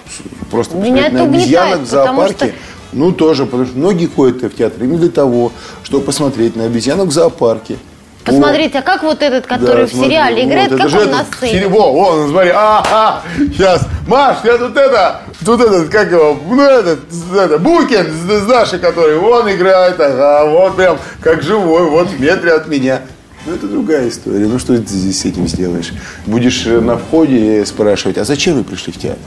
Просто 0.49 0.75
меня 0.75 1.07
это 1.07 1.17
на 1.17 1.23
обезьянок 1.25 1.81
в 1.81 1.85
зоопарке. 1.85 2.47
Что... 2.47 2.55
Ну, 2.93 3.11
тоже, 3.11 3.45
потому 3.45 3.65
что 3.65 3.77
многие 3.77 4.07
ходят 4.07 4.41
в 4.41 4.55
театр 4.55 4.83
именно 4.83 4.97
для 4.97 5.09
того, 5.09 5.51
чтобы 5.83 6.05
посмотреть 6.05 6.55
на 6.55 6.65
обезьянок 6.65 7.09
в 7.09 7.11
зоопарке. 7.11 7.77
Посмотрите, 8.25 8.79
а 8.79 8.81
как 8.81 9.03
вот 9.03 9.21
этот, 9.21 9.45
который 9.45 9.85
да, 9.85 9.87
в 9.87 9.93
сериале 9.93 10.45
играет, 10.45 10.71
вот, 10.71 10.81
как 10.81 11.01
он 11.01 11.11
на 11.11 11.25
сцене? 11.25 11.51
Серебро, 11.51 11.91
вон, 11.91 12.29
смотри, 12.29 12.51
ага, 12.55 13.21
сейчас, 13.37 13.87
Маш, 14.07 14.37
я 14.43 14.57
тут 14.57 14.77
это, 14.77 15.21
тут 15.45 15.61
этот, 15.61 15.89
как 15.89 16.11
его, 16.11 16.39
ну 16.49 16.61
этот, 16.61 16.99
это, 17.35 17.57
Букин 17.57 18.07
с 18.11 18.45
Дашей, 18.45 18.79
который, 18.79 19.17
он 19.17 19.51
играет, 19.51 19.99
ага, 19.99 20.49
вот 20.49 20.75
прям, 20.75 20.97
как 21.21 21.41
живой, 21.41 21.89
вот 21.89 22.09
в 22.09 22.19
метре 22.19 22.53
от 22.53 22.67
меня. 22.67 23.01
Ну, 23.45 23.53
это 23.53 23.67
другая 23.67 24.07
история. 24.07 24.45
Ну, 24.45 24.57
что 24.57 24.77
ты 24.77 24.87
здесь 24.87 25.19
с 25.19 25.25
этим 25.25 25.49
сделаешь? 25.49 25.91
Будешь 26.25 26.65
э, 26.65 26.79
на 26.79 26.97
входе 26.97 27.65
спрашивать, 27.65 28.17
а 28.17 28.23
зачем 28.23 28.55
вы 28.55 28.63
пришли 28.63 28.93
в 28.93 28.97
театр? 28.97 29.19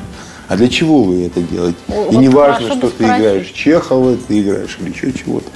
А 0.48 0.56
для 0.56 0.68
чего 0.68 1.02
вы 1.02 1.26
это 1.26 1.42
делаете? 1.42 1.76
Вот 1.88 2.12
И 2.12 2.16
не 2.16 2.28
важно, 2.30 2.68
хорошо 2.68 2.78
что 2.78 2.88
ты 2.88 3.04
спросить. 3.04 3.18
играешь 3.18 3.46
Чехова, 3.48 4.16
ты 4.16 4.40
играешь 4.40 4.78
или 4.80 4.90
еще 4.90 5.12
чего-то. 5.12 5.50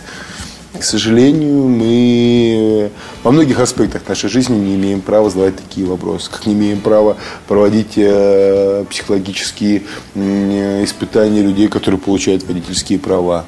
К 0.81 0.83
сожалению, 0.83 1.69
мы 1.69 2.91
во 3.23 3.33
многих 3.33 3.61
аспектах 3.61 4.09
нашей 4.09 4.31
жизни 4.31 4.57
не 4.57 4.77
имеем 4.77 5.03
права 5.03 5.29
задавать 5.29 5.57
такие 5.57 5.87
вопросы, 5.87 6.31
как 6.31 6.47
не 6.47 6.55
имеем 6.55 6.81
права 6.81 7.19
проводить 7.47 7.99
э, 7.99 8.87
психологические 8.89 9.83
м, 10.15 10.83
испытания 10.83 11.43
людей, 11.43 11.69
которые 11.69 12.01
получают 12.01 12.45
водительские 12.45 12.99
права. 12.99 13.45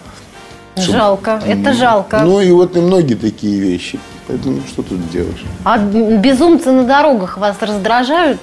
Жалко, 0.77 1.41
это 1.47 1.73
жалко. 1.73 2.21
Ну 2.23 2.39
и 2.43 2.51
вот 2.51 2.77
и 2.77 2.81
многие 2.81 3.15
такие 3.15 3.59
вещи. 3.59 3.99
Поэтому 4.27 4.61
что 4.69 4.83
тут 4.83 5.11
делаешь? 5.11 5.43
А 5.65 5.79
безумцы 5.79 6.71
на 6.71 6.85
дорогах 6.85 7.39
вас 7.39 7.57
раздражают? 7.63 8.41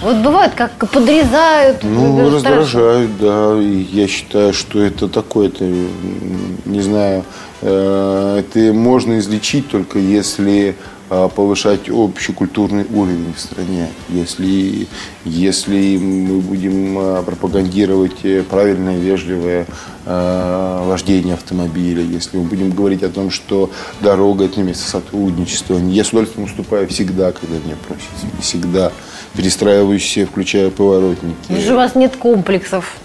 Вот 0.00 0.16
бывает, 0.16 0.52
как 0.54 0.72
подрезают. 0.90 1.82
Ну, 1.82 2.18
э, 2.18 2.30
раздражают, 2.30 3.18
да. 3.18 3.58
И 3.60 3.86
я 3.92 4.06
считаю, 4.06 4.52
что 4.52 4.82
это 4.82 5.08
такое, 5.08 5.48
это, 5.48 5.64
не 5.64 6.80
знаю, 6.82 7.24
э, 7.62 8.40
это 8.40 8.72
можно 8.74 9.18
излечить 9.18 9.70
только 9.70 9.98
если 9.98 10.76
э, 11.08 11.28
повышать 11.34 11.88
общекультурный 11.88 12.84
уровень 12.92 13.32
в 13.34 13.40
стране. 13.40 13.88
Если, 14.10 14.86
если 15.24 15.96
мы 15.96 16.40
будем 16.40 16.98
э, 16.98 17.22
пропагандировать 17.22 18.46
правильное, 18.50 18.98
вежливое 18.98 19.66
э, 20.04 20.82
вождение 20.84 21.34
автомобиля, 21.34 22.02
если 22.02 22.36
мы 22.36 22.44
будем 22.44 22.70
говорить 22.70 23.02
о 23.02 23.08
том, 23.08 23.30
что 23.30 23.70
дорога– 24.02 24.44
это 24.46 24.60
место 24.60 24.90
сотрудничества. 24.90 25.78
Я 25.78 26.04
с 26.04 26.10
удовольствием 26.10 26.44
уступаю 26.44 26.86
всегда, 26.88 27.32
когда 27.32 27.56
меня 27.56 27.76
просят. 27.88 28.42
Всегда 28.42 28.92
перестраиваюсь 29.36 30.02
все, 30.02 30.26
включая 30.26 30.70
поворотники. 30.70 31.36
Вижу, 31.48 31.74
у 31.74 31.76
вас 31.76 31.94
нет 31.94 32.16
комплексов. 32.16 32.96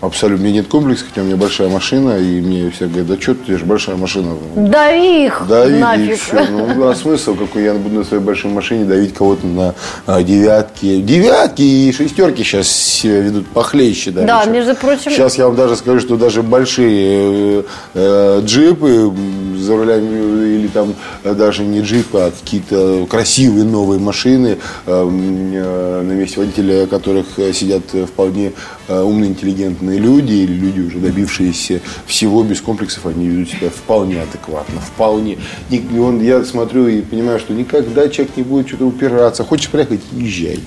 Абсолютно. 0.00 0.44
У 0.44 0.48
меня 0.48 0.60
нет 0.60 0.68
комплекса, 0.68 1.04
хотя 1.08 1.22
у 1.22 1.24
меня 1.24 1.36
большая 1.36 1.68
машина, 1.68 2.18
и 2.18 2.40
мне 2.40 2.70
все 2.70 2.86
говорят, 2.86 3.06
да 3.06 3.20
что 3.20 3.34
ты, 3.34 3.56
же 3.56 3.64
большая 3.64 3.96
машина. 3.96 4.34
Дави 4.54 5.26
их 5.26 5.42
Дави, 5.48 5.76
и 5.76 5.78
нафиг. 5.80 6.20
все. 6.20 6.46
Ну, 6.50 6.88
а 6.88 6.94
смысл 6.94 7.34
какой? 7.34 7.64
Я 7.64 7.74
буду 7.74 7.96
на 7.96 8.04
своей 8.04 8.22
большой 8.22 8.50
машине 8.50 8.84
давить 8.84 9.14
кого-то 9.14 9.46
на 9.46 9.74
а, 10.06 10.22
девятки. 10.22 11.00
Девятки 11.00 11.62
и 11.62 11.92
шестерки 11.92 12.42
сейчас 12.42 13.00
ведут 13.04 13.46
похлеще. 13.48 14.10
Да, 14.10 14.44
чем- 14.44 14.52
между 14.52 14.74
прочим- 14.74 15.10
Сейчас 15.10 15.38
я 15.38 15.46
вам 15.46 15.56
даже 15.56 15.76
скажу, 15.76 16.00
что 16.00 16.16
даже 16.16 16.42
большие 16.42 17.60
э, 17.60 17.62
э, 17.94 18.40
джипы 18.44 19.10
за 19.58 19.76
рулями, 19.76 20.56
или 20.56 20.68
там 20.68 20.94
э, 21.24 21.32
даже 21.34 21.62
не 21.62 21.80
джипы, 21.80 22.18
а 22.18 22.30
какие-то 22.30 23.06
красивые 23.08 23.64
новые 23.64 23.98
машины, 23.98 24.58
э, 24.86 24.90
э, 25.06 26.02
на 26.02 26.12
месте 26.12 26.38
водителя 26.40 26.86
которых 26.86 27.26
сидят 27.54 27.82
вполне 28.08 28.52
э, 28.88 29.00
умные, 29.02 29.30
интеллигентные 29.30 29.85
люди, 29.90 30.32
или 30.32 30.52
люди, 30.52 30.80
уже 30.80 30.98
добившиеся 30.98 31.80
всего 32.06 32.42
без 32.42 32.60
комплексов, 32.60 33.06
они 33.06 33.28
ведут 33.28 33.50
себя 33.50 33.70
вполне 33.70 34.22
адекватно, 34.22 34.80
вполне. 34.80 35.38
И 35.70 35.80
он, 35.98 36.20
я 36.20 36.44
смотрю 36.44 36.86
и 36.88 37.02
понимаю, 37.02 37.38
что 37.38 37.52
никогда 37.52 38.08
человек 38.08 38.36
не 38.36 38.42
будет 38.42 38.68
что-то 38.68 38.86
упираться. 38.86 39.44
Хочешь 39.44 39.70
проехать, 39.70 40.00
езжай. 40.12 40.60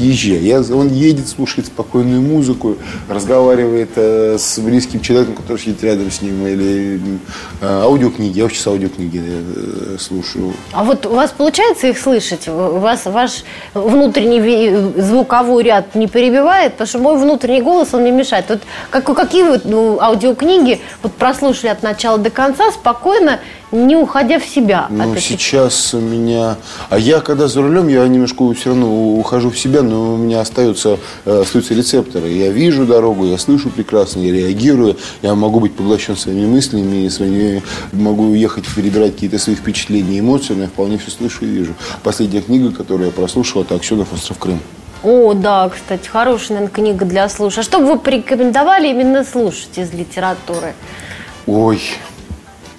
Езжай. 0.00 0.38
Я, 0.38 0.60
он 0.60 0.88
едет, 0.88 1.28
слушает 1.28 1.66
спокойную 1.66 2.22
музыку, 2.22 2.76
разговаривает 3.08 3.90
э, 3.96 4.38
с 4.38 4.58
близким 4.58 5.00
человеком, 5.00 5.34
который 5.34 5.58
сидит 5.58 5.84
рядом 5.84 6.10
с 6.10 6.22
ним, 6.22 6.46
или 6.46 6.98
э, 7.60 7.66
аудиокниги. 7.66 8.38
Я 8.38 8.44
вообще 8.44 8.60
с 8.60 8.66
аудиокниги 8.66 9.22
э, 9.22 9.96
слушаю. 9.98 10.54
А 10.72 10.84
вот 10.84 11.04
у 11.04 11.10
вас 11.10 11.32
получается 11.36 11.88
их 11.88 11.98
слышать? 11.98 12.48
У 12.48 12.78
вас 12.78 13.04
ваш 13.04 13.44
внутренний 13.74 14.40
ви- 14.40 15.00
звуковой 15.02 15.64
ряд 15.64 15.94
не 15.94 16.06
перебивает? 16.06 16.72
Потому 16.72 16.88
что 16.88 16.98
мой 16.98 17.18
внутренний 17.18 17.60
голос, 17.60 17.88
он 17.92 18.00
мне 18.00 18.12
мешает. 18.12 18.46
Вот 18.48 18.60
как, 18.88 19.04
какие 19.04 19.42
вы 19.42 19.60
ну, 19.64 20.00
аудиокниги 20.00 20.80
вот 21.02 21.12
прослушали 21.12 21.68
от 21.70 21.82
начала 21.82 22.16
до 22.16 22.30
конца 22.30 22.72
спокойно, 22.72 23.38
не 23.72 23.96
уходя 23.96 24.38
в 24.38 24.44
себя? 24.44 24.86
Ну, 24.90 25.16
сейчас 25.16 25.94
у 25.94 26.00
меня... 26.00 26.56
А 26.88 26.98
я, 26.98 27.20
когда 27.20 27.48
за 27.48 27.62
рулем, 27.62 27.88
я 27.88 28.06
немножко 28.08 28.52
все 28.54 28.70
равно 28.70 29.14
ухожу 29.14 29.50
в 29.50 29.58
себя, 29.58 29.82
но 29.82 30.14
у 30.14 30.16
меня 30.16 30.40
остаются, 30.40 30.98
э, 31.24 31.40
остаются 31.42 31.74
рецепторы. 31.74 32.28
Я 32.28 32.50
вижу 32.50 32.86
дорогу, 32.86 33.26
я 33.26 33.38
слышу 33.38 33.70
прекрасно, 33.70 34.20
я 34.20 34.32
реагирую, 34.32 34.96
я 35.22 35.34
могу 35.34 35.60
быть 35.60 35.74
поглощен 35.74 36.16
своими 36.16 36.46
мыслями, 36.46 37.08
своими, 37.08 37.62
могу 37.92 38.34
ехать, 38.34 38.64
перебирать 38.74 39.14
какие-то 39.14 39.38
свои 39.38 39.56
впечатления, 39.56 40.20
эмоции, 40.20 40.54
но 40.54 40.62
я 40.62 40.68
вполне 40.68 40.98
все 40.98 41.10
слышу 41.10 41.44
и 41.44 41.48
вижу. 41.48 41.74
Последняя 42.02 42.42
книга, 42.42 42.72
которую 42.72 43.06
я 43.06 43.12
прослушал, 43.12 43.62
это 43.62 43.74
«Аксенов. 43.74 44.12
Остров 44.12 44.38
Крым». 44.38 44.60
О, 45.02 45.32
да, 45.32 45.70
кстати, 45.70 46.06
хорошая, 46.08 46.58
наверное, 46.58 46.74
книга 46.74 47.04
для 47.06 47.28
слушания. 47.28 47.62
А 47.62 47.64
что 47.64 47.78
бы 47.78 47.86
вы 47.86 47.98
порекомендовали 47.98 48.88
именно 48.88 49.24
слушать 49.24 49.76
из 49.76 49.92
литературы? 49.94 50.74
Ой, 51.46 51.80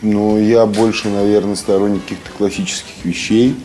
ну 0.02 0.40
я 0.40 0.66
больше, 0.66 1.10
наверное, 1.10 1.56
сторонник 1.56 2.04
каких-то 2.04 2.32
классических 2.38 3.04
вещей. 3.04 3.56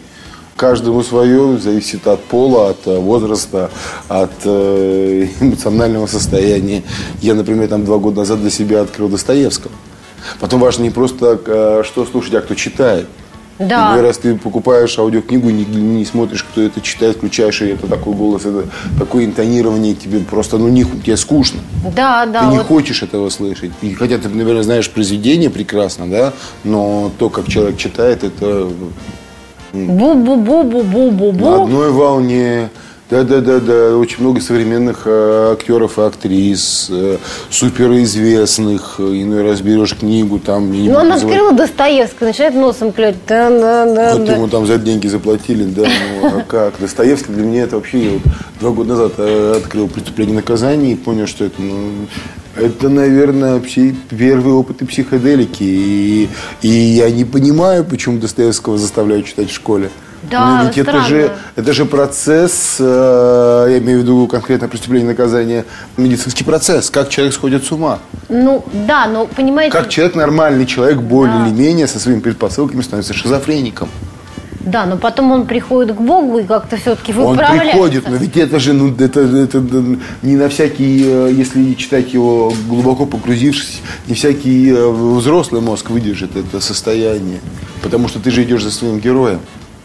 Каждому 0.57 1.03
свое, 1.03 1.59
зависит 1.59 2.07
от 2.07 2.25
пола, 2.25 2.71
от 2.71 2.87
э, 2.87 2.99
возраста, 2.99 3.71
от 4.09 4.33
э, 4.45 5.29
эмоционального 5.41 6.07
состояния. 6.07 6.83
Я, 7.21 7.35
например, 7.35 7.69
там 7.69 7.85
два 7.85 7.99
года 7.99 8.21
назад 8.21 8.41
для 8.41 8.51
себя 8.51 8.81
открыл 8.81 9.11
Достоевского. 9.11 9.73
Потом 10.41 10.61
важно 10.61 10.85
не 10.85 10.91
просто 10.91 11.39
э, 11.47 11.83
что 11.85 12.07
слушать, 12.07 12.35
а 12.35 12.41
кто 12.41 12.55
читает. 12.55 13.07
Да. 13.59 13.93
Иной 13.93 14.03
раз 14.03 14.19
ты 14.19 14.35
покупаешь 14.37 14.99
аудиокнигу, 14.99 15.49
не, 15.49 15.65
не 15.65 16.05
смотришь, 16.05 16.45
кто 16.45 16.61
это 16.61 16.81
читает, 16.83 17.17
включаешь, 17.17 17.63
и 17.63 17.69
это 17.69 17.87
такой 17.87 18.15
голос, 18.15 18.45
это 18.45 18.65
такое 18.99 19.25
интонирование, 19.25 19.95
тебе 19.95 20.19
просто, 20.21 20.59
ну, 20.59 20.69
не, 20.69 20.85
тебе 20.85 21.17
скучно. 21.17 21.61
Да, 21.95 22.27
да. 22.27 22.41
Ты 22.41 22.47
не 22.49 22.59
вот- 22.59 22.67
хочешь 22.67 23.03
этого 23.03 23.31
слышать. 23.31 23.71
И 23.81 23.95
хотя 23.95 24.19
ты, 24.19 24.29
наверное, 24.29 24.63
знаешь 24.63 24.91
произведение 24.91 25.49
прекрасно, 25.49 26.07
да, 26.09 26.33
но 26.65 27.11
то, 27.19 27.31
как 27.31 27.49
человек 27.49 27.79
читает, 27.79 28.25
это 28.25 28.69
Бу-бу-бу-бу-бу-бу-бу. 29.73 31.41
на 31.45 31.63
одной 31.65 31.91
волне. 31.91 32.71
Да-да-да-да, 33.09 33.97
очень 33.97 34.21
много 34.21 34.41
современных 34.41 35.03
э, 35.05 35.53
актеров 35.53 35.97
и 35.99 36.03
актрис, 36.03 36.89
э, 36.91 37.19
суперизвестных. 37.51 38.97
Иной 38.99 39.43
раз 39.45 39.61
берешь 39.61 39.95
книгу, 39.95 40.41
там... 40.41 40.73
Ну, 40.73 40.91
она 40.99 41.15
называть- 41.15 41.37
открыла 41.37 41.53
Достоевского, 41.53 42.27
начинает 42.29 42.55
носом 42.57 42.93
клевать. 42.93 43.15
Да, 43.29 43.49
да, 43.51 43.95
да, 43.95 44.13
Вот 44.17 44.25
да. 44.27 44.35
ему 44.35 44.49
там 44.49 44.67
за 44.67 44.79
деньги 44.79 45.07
заплатили, 45.07 45.63
да, 45.65 45.83
ну 46.21 46.39
а 46.39 46.43
как? 46.49 46.75
Достоевский 46.81 47.33
для 47.33 47.45
меня 47.45 47.63
это 47.63 47.77
вообще, 47.77 48.05
я 48.07 48.11
вот 48.15 48.23
два 48.59 48.71
года 48.71 48.89
назад 48.91 49.13
э, 49.19 49.55
открыл 49.57 49.87
«Преступление 49.87 50.33
и 50.33 50.37
наказание» 50.37 50.93
и 50.93 50.97
понял, 50.97 51.29
что 51.29 51.45
это, 51.45 51.63
ну, 51.63 51.91
это, 52.57 52.89
наверное, 52.89 53.61
пси- 53.61 53.95
первые 54.11 54.55
опыты 54.55 54.85
психоделики. 54.85 55.63
И, 55.63 56.29
и 56.63 56.69
я 56.69 57.09
не 57.11 57.25
понимаю, 57.25 57.85
почему 57.85 58.19
Достоевского 58.19 58.79
заставляют 58.79 59.27
читать 59.27 59.51
в 59.51 59.55
школе. 59.55 59.91
Да, 60.31 60.63
Ну, 60.63 60.67
ведь 60.69 60.79
это 60.79 61.01
же, 61.03 61.33
это 61.57 61.73
же 61.73 61.85
процесс, 61.85 62.77
э, 62.79 63.67
я 63.71 63.79
имею 63.79 64.01
в 64.01 64.03
виду 64.03 64.27
конкретно 64.27 64.69
преступление 64.69 65.07
и 65.07 65.11
наказание, 65.11 65.65
медицинский 65.97 66.45
процесс, 66.45 66.91
как 66.91 67.09
человек 67.09 67.35
сходит 67.35 67.65
с 67.65 67.73
ума. 67.73 67.99
Ну, 68.29 68.65
да, 68.73 69.07
но 69.07 69.27
понимаете... 69.27 69.73
Как 69.73 69.89
человек, 69.89 70.15
нормальный 70.15 70.67
человек, 70.67 70.99
более 70.99 71.39
Да. 71.39 71.47
или 71.47 71.55
менее, 71.55 71.87
со 71.87 71.99
своими 71.99 72.21
предпосылками 72.21 72.83
становится 72.83 73.15
шизофреником. 73.15 73.89
Да, 74.61 74.85
но 74.85 74.97
потом 74.97 75.31
он 75.31 75.47
приходит 75.47 75.97
к 75.97 76.01
Богу 76.01 76.41
и 76.41 76.43
как-то 76.43 76.77
все-таки 76.77 77.13
Он 77.13 77.37
выправляется. 77.37 77.71
приходит, 77.71 78.09
но 78.09 78.17
ведь 78.17 78.37
это 78.37 78.59
же, 78.59 78.73
ну, 78.73 78.93
это, 78.99 79.21
это, 79.21 79.63
не 80.23 80.35
на 80.35 80.49
всякий, 80.49 81.05
э, 81.07 81.31
если 81.33 81.75
читать 81.75 82.13
его 82.13 82.53
глубоко 82.69 83.07
погрузившись, 83.07 83.81
не 84.09 84.15
всякий 84.15 84.71
э, 84.71 84.89
взрослый 84.91 85.61
мозг 85.61 85.91
выдержит 85.91 86.35
это 86.37 86.59
состояние. 86.61 87.39
Потому 87.81 88.09
что 88.09 88.19
ты 88.19 88.33
же 88.33 88.43
идешь 88.43 88.65
за 88.65 88.73
своим 88.73 88.99
героем. 88.99 89.39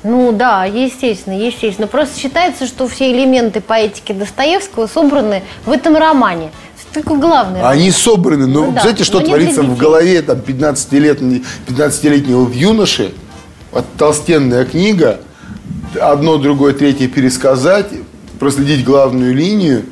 Ну 0.04 0.32
да, 0.32 0.66
естественно, 0.66 1.34
естественно. 1.38 1.88
Просто 1.88 2.20
считается, 2.20 2.66
что 2.66 2.88
все 2.88 3.12
элементы 3.12 3.62
поэтики 3.62 4.14
Достоевского 4.14 4.88
собраны 4.88 5.44
в 5.66 5.72
этом 5.72 5.96
романе. 5.96 6.52
Это 6.92 7.04
такой 7.04 7.20
главный 7.20 7.60
роман. 7.60 7.72
Они 7.72 7.92
собраны, 7.92 8.48
но 8.48 8.66
Ну 8.66 8.72
да, 8.72 8.82
знаете, 8.82 9.04
что 9.04 9.20
но 9.20 9.26
не 9.26 9.28
творится 9.28 9.62
в 9.62 9.78
голове 9.78 10.22
там 10.24 10.40
15-летнего 10.40 11.44
15-летнего 11.68 12.52
юноши? 12.52 13.14
Вот 13.72 13.86
толстенная 13.98 14.66
книга, 14.66 15.22
одно, 16.00 16.38
другое, 16.38 16.74
третье 16.74 17.08
пересказать, 17.08 17.88
проследить 18.40 18.84
главную 18.84 19.36
линию. 19.36 19.86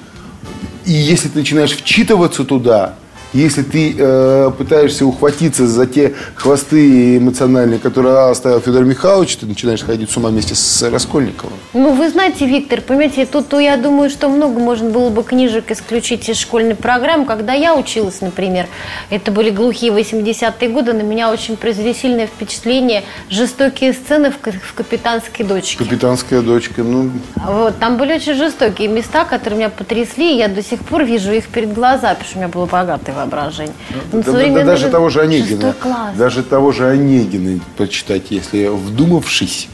И 0.85 0.91
если 0.91 1.29
ты 1.29 1.39
начинаешь 1.39 1.71
вчитываться 1.71 2.43
туда, 2.45 2.95
Если 3.33 3.61
ты 3.61 3.95
э, 3.95 4.51
пытаешься 4.57 5.05
ухватиться 5.05 5.67
за 5.67 5.85
те 5.85 6.15
хвосты 6.33 7.17
эмоциональные, 7.17 7.79
которые 7.79 8.29
оставил 8.29 8.59
Федор 8.59 8.85
Михайлович, 8.85 9.37
ты 9.37 9.45
начинаешь 9.45 9.83
ходить 9.83 10.09
с 10.09 10.17
ума 10.17 10.29
вместе 10.29 10.55
с 10.55 10.89
Раскольниковым. 10.89 11.53
Ну, 11.73 11.93
вы 11.93 12.09
знаете, 12.09 12.47
Виктор, 12.47 12.81
понимаете, 12.81 13.27
тут 13.27 13.53
я 13.53 13.77
думаю, 13.77 14.09
что 14.09 14.29
много 14.29 14.59
можно 14.59 14.89
было 14.89 15.09
бы 15.09 15.23
книжек 15.23 15.69
исключить 15.69 16.27
из 16.27 16.37
школьной 16.37 16.73
программы. 16.73 17.25
Когда 17.25 17.53
я 17.53 17.75
училась, 17.75 18.21
например, 18.21 18.65
это 19.11 19.31
были 19.31 19.51
глухие 19.51 19.91
80-е 19.91 20.69
годы, 20.69 20.93
на 20.93 21.03
меня 21.03 21.31
очень 21.31 21.55
произвели 21.55 21.93
сильное 21.93 22.25
впечатление 22.25 23.03
жестокие 23.29 23.93
сцены 23.93 24.31
в, 24.31 24.37
в 24.37 24.73
«Капитанской 24.73 25.45
дочке». 25.45 25.83
«Капитанская 25.83 26.41
дочка», 26.41 26.81
ну... 26.81 27.11
Вот, 27.35 27.77
там 27.77 27.97
были 27.97 28.13
очень 28.13 28.33
жестокие 28.33 28.87
места, 28.87 29.23
которые 29.25 29.59
меня 29.59 29.69
потрясли, 29.69 30.33
и 30.33 30.37
я 30.37 30.47
до 30.47 30.63
сих 30.63 30.79
пор 30.79 31.03
вижу 31.03 31.31
их 31.31 31.47
перед 31.47 31.73
глазами, 31.73 32.15
потому 32.15 32.27
что 32.27 32.37
у 32.37 32.41
меня 32.41 32.47
было 32.47 32.65
богатое 32.65 33.18
воображение. 33.19 33.75
Ну, 34.11 34.23
да, 34.23 34.31
да, 34.31 34.63
даже 34.65 34.89
того 34.89 35.09
же 35.09 35.21
Онегина, 35.21 35.75
даже 36.17 36.43
того 36.43 36.71
же 36.71 36.89
Онегина 36.89 37.59
почитать, 37.77 38.31
если 38.31 38.67
вдумавшись 38.67 39.67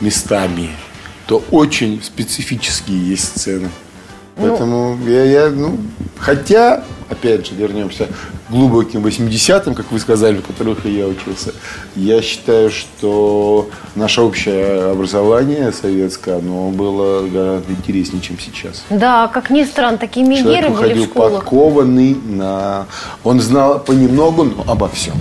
местами, 0.00 0.70
то 1.26 1.42
очень 1.50 2.02
специфические 2.02 3.10
есть 3.10 3.38
сцены. 3.38 3.70
Ну, 4.36 4.48
Поэтому 4.48 4.98
я, 5.06 5.24
я, 5.24 5.50
ну, 5.50 5.78
хотя, 6.18 6.84
опять 7.08 7.46
же, 7.46 7.54
вернемся 7.54 8.08
глубоким 8.50 9.04
80-м, 9.04 9.74
как 9.74 9.90
вы 9.92 9.98
сказали, 9.98 10.36
в 10.38 10.46
которых 10.46 10.86
и 10.86 10.90
я 10.90 11.06
учился, 11.06 11.54
я 11.96 12.20
считаю, 12.22 12.70
что 12.70 13.70
наше 13.94 14.20
общее 14.20 14.90
образование 14.90 15.72
советское, 15.72 16.38
оно 16.38 16.70
было 16.70 17.26
гораздо 17.26 17.72
интереснее, 17.72 18.20
чем 18.20 18.38
сейчас. 18.38 18.84
Да, 18.90 19.28
как 19.28 19.50
ни 19.50 19.64
странно, 19.64 19.98
такие 19.98 20.26
мегеры 20.26 20.70
были 20.70 20.94
в 20.94 21.04
школах. 21.04 21.44
покованный 21.44 22.14
на... 22.14 22.86
Он 23.24 23.40
знал 23.40 23.80
понемногу, 23.80 24.44
но 24.44 24.64
обо 24.66 24.88
всем. 24.88 25.14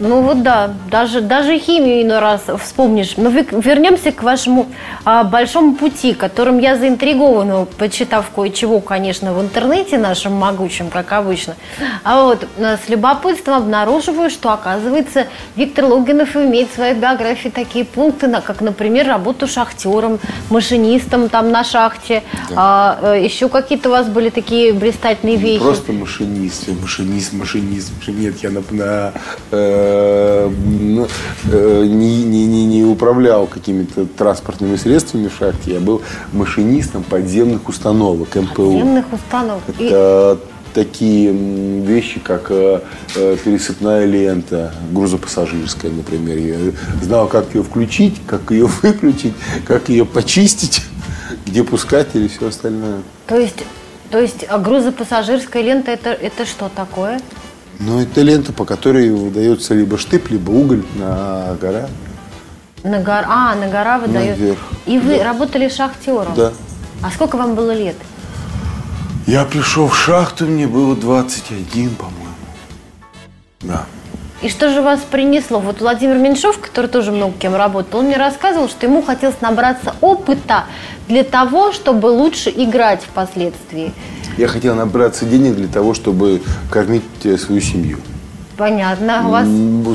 Ну 0.00 0.20
вот 0.20 0.42
да, 0.42 0.72
даже, 0.90 1.20
даже 1.20 1.58
химию 1.58 2.02
иной 2.02 2.20
раз 2.20 2.42
вспомнишь. 2.62 3.14
Но 3.16 3.30
вернемся 3.30 4.12
к 4.12 4.22
вашему 4.22 4.66
а, 5.04 5.24
большому 5.24 5.74
пути, 5.74 6.14
которым 6.14 6.58
я 6.58 6.76
заинтригована, 6.76 7.64
почитав 7.64 8.30
кое-чего, 8.30 8.80
конечно, 8.80 9.32
в 9.32 9.42
интернете 9.42 9.98
нашем 9.98 10.34
могучем, 10.34 10.88
как 10.88 11.12
обычно. 11.12 11.56
А 12.04 12.22
вот 12.22 12.46
а, 12.58 12.76
с 12.76 12.88
любопытством 12.88 13.54
обнаруживаю, 13.54 14.30
что, 14.30 14.52
оказывается, 14.52 15.26
Виктор 15.56 15.86
Логинов 15.86 16.36
имеет 16.36 16.70
в 16.70 16.74
своей 16.74 16.94
биографии 16.94 17.48
такие 17.48 17.84
пункты, 17.84 18.28
как, 18.44 18.60
например, 18.60 19.06
работу 19.08 19.46
шахтером, 19.48 20.20
машинистом 20.50 21.28
там 21.28 21.50
на 21.50 21.64
шахте. 21.64 22.22
Да. 22.50 22.54
А, 22.56 22.98
а, 23.02 23.14
еще 23.14 23.48
какие-то 23.48 23.88
у 23.88 23.92
вас 23.92 24.06
были 24.06 24.30
такие 24.30 24.72
блистательные 24.72 25.36
вещи. 25.36 25.54
Не 25.54 25.58
просто 25.58 25.92
машинист, 25.92 26.68
машинист, 26.68 27.32
машинист. 27.32 27.92
Нет, 28.06 28.36
я 28.42 28.50
на, 28.50 28.62
на 28.70 29.12
э, 29.50 29.87
Э, 29.88 30.50
э, 31.50 31.84
не, 31.86 32.24
не, 32.24 32.46
не, 32.46 32.66
не 32.66 32.84
управлял 32.84 33.46
какими-то 33.46 34.06
транспортными 34.06 34.76
средствами 34.76 35.28
в 35.28 35.36
шахте, 35.36 35.74
я 35.74 35.80
был 35.80 36.02
машинистом 36.32 37.02
подземных 37.02 37.68
установок 37.68 38.34
МПУ. 38.34 38.72
Подземных 38.72 39.12
установок. 39.12 39.62
Это 39.78 40.38
такие 40.74 41.32
вещи, 41.32 42.20
как 42.20 42.50
э, 42.50 42.80
пересыпная 43.14 44.04
лента, 44.04 44.74
грузопассажирская, 44.92 45.90
например. 45.90 46.38
Я 46.38 46.72
знал, 47.02 47.28
как 47.28 47.54
ее 47.54 47.62
включить, 47.62 48.16
как 48.26 48.50
ее 48.50 48.66
выключить, 48.82 49.34
как 49.66 49.88
ее 49.88 50.04
почистить, 50.04 50.82
где 51.46 51.64
пускать 51.64 52.08
или 52.14 52.28
все 52.28 52.48
остальное. 52.48 53.02
То 53.26 53.36
есть, 53.38 53.64
то 54.10 54.18
есть 54.18 54.44
а 54.48 54.58
грузопассажирская 54.58 55.62
лента 55.62 55.90
это, 55.90 56.10
это 56.10 56.44
что 56.46 56.70
такое? 56.74 57.20
Ну, 57.80 58.00
это 58.00 58.22
лента, 58.22 58.52
по 58.52 58.64
которой 58.64 59.10
выдается 59.10 59.74
либо 59.74 59.98
штып, 59.98 60.30
либо 60.30 60.50
уголь 60.50 60.84
на 60.96 61.56
гора. 61.60 61.88
На 62.82 63.00
гор... 63.00 63.24
А, 63.28 63.54
на 63.54 63.68
гора 63.68 63.98
выдают. 63.98 64.38
Наверх. 64.38 64.58
И 64.86 64.98
вы 64.98 65.18
да. 65.18 65.24
работали 65.24 65.68
шахтером? 65.68 66.34
Да. 66.34 66.52
А 67.02 67.10
сколько 67.10 67.36
вам 67.36 67.54
было 67.54 67.72
лет? 67.72 67.96
Я 69.26 69.44
пришел 69.44 69.88
в 69.88 69.96
шахту, 69.96 70.46
мне 70.46 70.66
было 70.66 70.96
21, 70.96 71.94
по-моему. 71.94 72.18
Да. 73.60 73.86
И 74.40 74.48
что 74.48 74.70
же 74.70 74.82
вас 74.82 75.00
принесло? 75.00 75.58
Вот 75.58 75.80
Владимир 75.80 76.16
Меньшов, 76.16 76.58
который 76.58 76.86
тоже 76.86 77.10
много 77.10 77.34
кем 77.38 77.54
работал, 77.54 78.00
он 78.00 78.06
мне 78.06 78.16
рассказывал, 78.16 78.68
что 78.68 78.86
ему 78.86 79.02
хотелось 79.02 79.40
набраться 79.40 79.96
опыта 80.00 80.64
для 81.08 81.24
того, 81.24 81.72
чтобы 81.72 82.06
лучше 82.06 82.50
играть 82.50 83.02
впоследствии. 83.02 83.92
Я 84.38 84.46
хотел 84.46 84.76
набраться 84.76 85.26
денег 85.26 85.56
для 85.56 85.66
того, 85.66 85.94
чтобы 85.94 86.40
кормить 86.70 87.02
э, 87.24 87.36
свою 87.36 87.60
семью. 87.60 87.98
Понятно. 88.56 89.24
У 89.26 89.30
вас... 89.32 89.48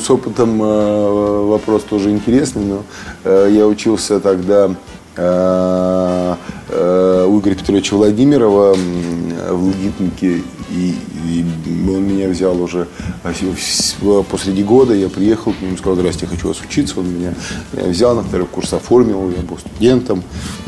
С 0.03 0.09
опытом 0.11 0.61
э, 0.61 1.43
вопрос 1.45 1.83
тоже 1.83 2.11
интересный, 2.11 2.65
но 2.65 2.83
э, 3.23 3.47
я 3.51 3.65
учился 3.65 4.19
тогда 4.19 4.69
у 5.15 5.19
Игоря 7.39 7.53
Петровича 7.53 7.95
Владимирова 7.95 8.73
в 8.73 9.63
Логитнике 9.63 10.41
и, 10.73 10.95
и 11.27 11.45
он 11.89 12.03
меня 12.03 12.27
взял 12.29 12.59
уже 12.61 12.87
посреди 14.29 14.63
года, 14.63 14.93
я 14.93 15.09
приехал 15.09 15.53
к 15.53 15.61
нему, 15.61 15.77
сказал, 15.77 15.95
здрасте, 15.95 16.25
я 16.25 16.27
хочу 16.29 16.47
вас 16.47 16.61
учиться, 16.61 16.99
он 16.99 17.13
меня, 17.13 17.33
меня 17.73 17.89
взял 17.89 18.15
на 18.15 18.23
второй 18.23 18.47
курс, 18.47 18.73
оформил, 18.73 19.29
я 19.29 19.43
был 19.43 19.57
студентом, 19.57 20.23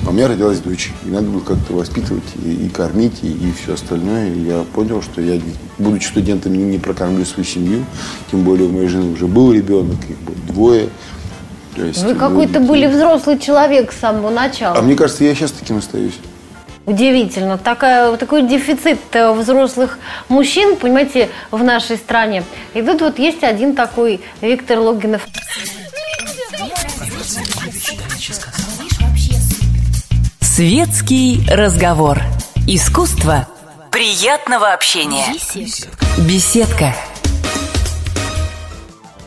а 0.05 0.09
у 0.09 0.13
меня 0.13 0.27
родилась 0.27 0.59
дочь, 0.59 0.91
и 1.05 1.09
надо 1.09 1.27
было 1.27 1.41
как-то 1.41 1.73
воспитывать 1.73 2.23
и, 2.43 2.65
и 2.65 2.69
кормить, 2.69 3.23
и, 3.23 3.27
и 3.27 3.53
все 3.61 3.73
остальное, 3.73 4.33
и 4.33 4.39
я 4.41 4.63
понял, 4.73 5.01
что 5.01 5.21
я, 5.21 5.39
будучи 5.77 6.07
студентом, 6.07 6.53
не, 6.53 6.63
не 6.63 6.77
прокормлю 6.77 7.25
свою 7.25 7.45
семью, 7.45 7.85
тем 8.31 8.43
более 8.43 8.69
у 8.69 8.71
моей 8.71 8.87
жены 8.87 9.13
уже 9.13 9.27
был 9.27 9.51
ребенок, 9.51 9.97
их 10.07 10.17
было 10.19 10.35
двое, 10.47 10.89
есть, 11.77 12.03
Вы 12.03 12.15
какой-то 12.15 12.61
были 12.61 12.87
взрослый 12.87 13.37
человек 13.37 13.91
с 13.91 13.99
самого 13.99 14.29
начала. 14.29 14.77
А 14.77 14.81
мне 14.81 14.95
кажется, 14.95 15.25
я 15.25 15.35
сейчас 15.35 15.51
таким 15.51 15.77
остаюсь. 15.77 16.13
Удивительно. 16.85 17.57
Такая, 17.57 18.15
такой 18.17 18.43
дефицит 18.43 18.99
э, 19.13 19.31
взрослых 19.31 19.97
мужчин, 20.29 20.75
понимаете, 20.75 21.29
в 21.49 21.63
нашей 21.63 21.97
стране. 21.97 22.43
И 22.75 22.81
тут 22.83 23.01
вот 23.01 23.17
есть 23.17 23.43
один 23.43 23.75
такой 23.75 24.21
Виктор 24.41 24.79
Логинов. 24.79 25.25
Светский 30.41 31.41
разговор. 31.49 32.21
Искусство 32.67 33.47
приятного 33.91 34.71
общения. 34.71 35.25
Беседка. 36.19 36.93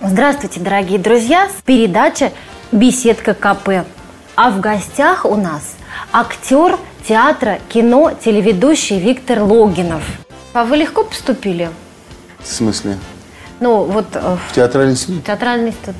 Здравствуйте, 0.00 0.60
дорогие 0.60 0.98
друзья. 0.98 1.48
Передача 1.64 2.32
«Беседка 2.70 3.34
КП». 3.34 3.84
А 4.36 4.50
в 4.50 4.60
гостях 4.60 5.24
у 5.24 5.34
нас 5.34 5.76
актер 6.12 6.78
театра, 7.08 7.58
кино, 7.70 8.12
телеведущий 8.22 8.98
Виктор 8.98 9.40
Логинов. 9.40 10.02
А 10.52 10.64
вы 10.64 10.76
легко 10.76 11.04
поступили? 11.04 11.70
В 12.40 12.46
смысле? 12.46 12.98
Ну, 13.60 13.84
вот... 13.84 14.06
Э, 14.12 14.36
в 14.50 14.54
театральный 14.54 14.92
институт? 14.92 15.24
Театральный 15.24 15.68
институт. 15.68 15.94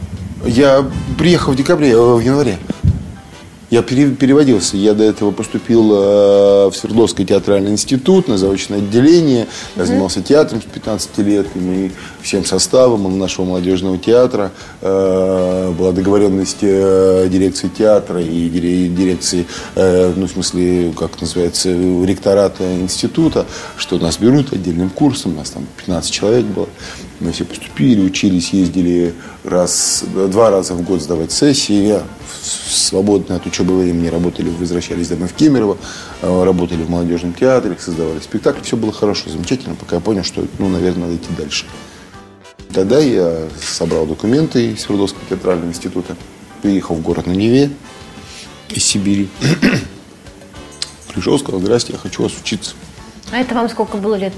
Я 0.45 0.85
приехал 1.17 1.53
в 1.53 1.57
декабре, 1.57 1.93
э, 1.93 1.97
в 1.97 2.21
январе. 2.21 2.59
Я 3.71 3.83
переводился. 3.83 4.79
Я 4.79 4.95
до 4.95 5.05
этого 5.05 5.31
поступил 5.31 5.93
э, 5.93 6.71
в 6.71 6.73
Свердловский 6.75 7.27
театральный 7.27 7.71
институт 7.71 8.27
на 8.27 8.39
заочное 8.39 8.79
отделение. 8.79 9.47
Я 9.77 9.85
занимался 9.85 10.23
театром 10.23 10.63
с 10.63 10.65
15 10.65 11.19
лет. 11.19 11.47
И 11.55 11.59
мы 11.59 11.93
всем 12.23 12.47
составом 12.47 13.19
нашего 13.19 13.45
молодежного 13.45 13.99
театра 13.99 14.53
э, 14.81 15.73
была 15.77 15.93
договоренность 15.93 16.59
э, 16.63 17.29
дирекции 17.31 17.69
театра 17.69 18.23
и 18.23 18.49
дирекции, 18.89 19.47
ну, 19.77 20.27
в 20.27 20.31
смысле, 20.31 20.93
как 20.97 21.21
называется, 21.21 21.71
ректората 21.71 22.65
института, 22.75 23.47
что 23.77 23.99
нас 23.99 24.17
берут 24.17 24.53
отдельным 24.53 24.89
курсом. 24.89 25.35
У 25.35 25.37
нас 25.37 25.51
там 25.51 25.67
15 25.77 26.11
человек 26.11 26.45
было. 26.47 26.69
Мы 27.21 27.33
все 27.33 27.45
поступили, 27.45 28.01
учились, 28.01 28.51
ездили 28.51 29.13
раз, 29.43 30.05
два 30.07 30.51
раза 30.51 30.75
в 30.75 30.83
год 30.83 31.03
сдавать 31.03 31.33
сессии. 31.33 31.89
Я 31.89 32.03
свободное 32.43 33.39
от 33.39 33.47
учебы 33.47 33.77
времени 33.77 34.07
работали, 34.07 34.49
возвращались 34.51 35.09
домой 35.09 35.29
в 35.29 35.35
Кемерово, 35.35 35.79
э, 36.23 36.45
работали 36.45 36.83
в 36.83 36.91
молодежном 36.91 37.35
театре, 37.35 37.77
создавали 37.79 38.21
спектакли. 38.21 38.63
Все 38.63 38.77
было 38.77 38.93
хорошо, 38.93 39.31
замечательно, 39.31 39.75
пока 39.75 39.97
я 39.97 40.01
понял, 40.01 40.23
что, 40.23 40.47
ну, 40.59 40.69
наверное, 40.69 41.09
надо 41.09 41.17
идти 41.17 41.29
дальше. 41.37 41.67
Тогда 42.73 43.01
я 43.01 43.49
собрал 43.61 44.07
документы 44.07 44.73
из 44.73 44.83
Свердловского 44.83 45.25
театрального 45.29 45.71
института, 45.71 46.17
приехал 46.63 46.95
в 46.95 47.03
город 47.03 47.27
на 47.27 47.33
Неве 47.33 47.71
из 48.69 48.85
Сибири. 48.85 49.29
Пришел, 51.13 51.37
сказал, 51.39 51.61
здрасте, 51.61 51.95
я 51.95 51.99
хочу 51.99 52.23
вас 52.23 52.33
учиться. 52.41 52.75
А 53.33 53.39
это 53.39 53.55
вам 53.55 53.69
сколько 53.69 53.97
было 53.97 54.15
лет? 54.15 54.33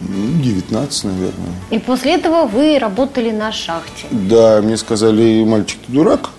19, 0.00 1.04
наверное. 1.04 1.52
И 1.70 1.78
после 1.78 2.14
этого 2.14 2.46
вы 2.46 2.78
работали 2.78 3.30
на 3.30 3.52
шахте? 3.52 4.06
Да, 4.10 4.60
мне 4.62 4.76
сказали, 4.76 5.44
мальчик, 5.44 5.80
ты 5.86 5.92
дурак? 5.92 6.30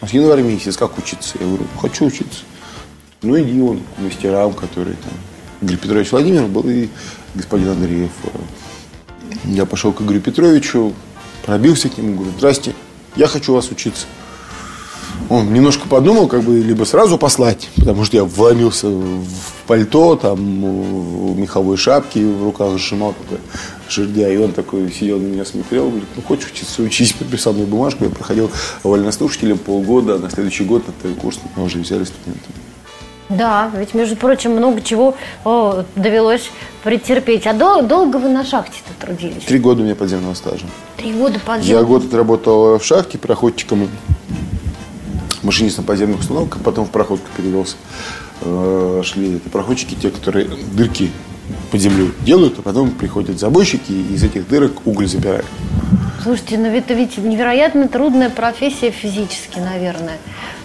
А 0.00 0.06
с 0.06 0.10
января 0.10 0.42
месяц 0.42 0.76
как 0.76 0.98
учиться? 0.98 1.36
Я 1.40 1.46
говорю, 1.46 1.64
хочу 1.80 2.06
учиться. 2.06 2.40
Ну, 3.22 3.40
иди 3.40 3.60
он 3.60 3.80
к 3.96 4.00
мастерам, 4.00 4.52
которые 4.52 4.96
там... 4.96 5.12
Игорь 5.62 5.78
Петрович 5.78 6.12
Владимир 6.12 6.42
был 6.42 6.62
и 6.68 6.88
господин 7.34 7.70
Андреев. 7.70 8.10
Я 9.44 9.64
пошел 9.64 9.92
к 9.92 10.02
Игорю 10.02 10.20
Петровичу, 10.20 10.92
пробился 11.44 11.88
к 11.88 11.96
нему, 11.96 12.16
говорю, 12.16 12.32
здрасте, 12.36 12.74
я 13.16 13.26
хочу 13.26 13.54
вас 13.54 13.70
учиться. 13.70 14.06
Он 15.30 15.52
немножко 15.52 15.88
подумал, 15.88 16.28
как 16.28 16.42
бы 16.42 16.58
либо 16.58 16.84
сразу 16.84 17.16
послать, 17.16 17.70
потому 17.76 18.04
что 18.04 18.16
я 18.16 18.24
вломился 18.24 18.88
в 18.88 19.26
пальто, 19.66 20.16
там, 20.16 20.36
в 20.38 21.38
меховой 21.38 21.76
шапке, 21.76 22.26
в 22.26 22.44
руках 22.44 22.76
сжимал 22.78 23.14
такой 23.14 23.38
жердя, 23.88 24.28
и 24.28 24.36
он 24.36 24.52
такой 24.52 24.90
сидел 24.92 25.18
на 25.18 25.26
меня 25.26 25.44
смотрел, 25.44 25.88
говорит, 25.88 26.08
ну 26.16 26.22
хочешь 26.22 26.50
учиться, 26.50 26.82
учись, 26.82 27.12
подписал 27.12 27.52
мне 27.54 27.64
бумажку, 27.64 28.04
я 28.04 28.10
проходил 28.10 28.50
вольнослушателем 28.82 29.58
полгода, 29.58 30.16
а 30.16 30.18
на 30.18 30.30
следующий 30.30 30.64
год 30.64 30.82
это 30.88 31.14
курс 31.14 31.38
меня 31.56 31.64
уже 31.64 31.78
взяли 31.78 32.04
студентом. 32.04 32.52
Да, 33.30 33.70
ведь, 33.74 33.94
между 33.94 34.16
прочим, 34.16 34.52
много 34.52 34.82
чего 34.82 35.16
о, 35.44 35.84
довелось 35.96 36.50
претерпеть. 36.82 37.46
А 37.46 37.54
дол- 37.54 37.82
долго 37.82 38.18
вы 38.18 38.28
на 38.28 38.44
шахте-то 38.44 39.06
трудились? 39.06 39.42
Три 39.44 39.58
года 39.58 39.80
у 39.80 39.84
меня 39.84 39.94
подземного 39.94 40.34
стажа. 40.34 40.66
Три 40.98 41.12
года 41.12 41.40
подземного? 41.40 41.80
Я 41.80 41.86
год 41.86 42.04
отработал 42.04 42.78
в 42.78 42.84
шахте 42.84 43.16
проходчиком, 43.16 43.88
машинистом 45.44 45.84
подземных 45.84 46.20
установок, 46.20 46.58
потом 46.64 46.86
в 46.86 46.90
проходку 46.90 47.26
перевелся. 47.36 47.76
Э, 48.40 49.02
шли 49.04 49.36
это 49.36 49.50
проходчики, 49.50 49.94
те, 49.94 50.10
которые 50.10 50.48
дырки 50.72 51.10
под 51.70 51.80
землей 51.80 52.12
делают, 52.24 52.58
а 52.58 52.62
потом 52.62 52.90
приходят 52.90 53.38
забойщики 53.38 53.92
и 53.92 54.14
из 54.14 54.22
этих 54.22 54.48
дырок 54.48 54.86
уголь 54.86 55.06
забирают. 55.06 55.46
Слушайте, 56.22 56.56
ну 56.58 56.66
это 56.66 56.94
ведь 56.94 57.18
невероятно 57.18 57.88
трудная 57.88 58.30
профессия 58.30 58.90
физически, 58.90 59.58
наверное. 59.58 60.18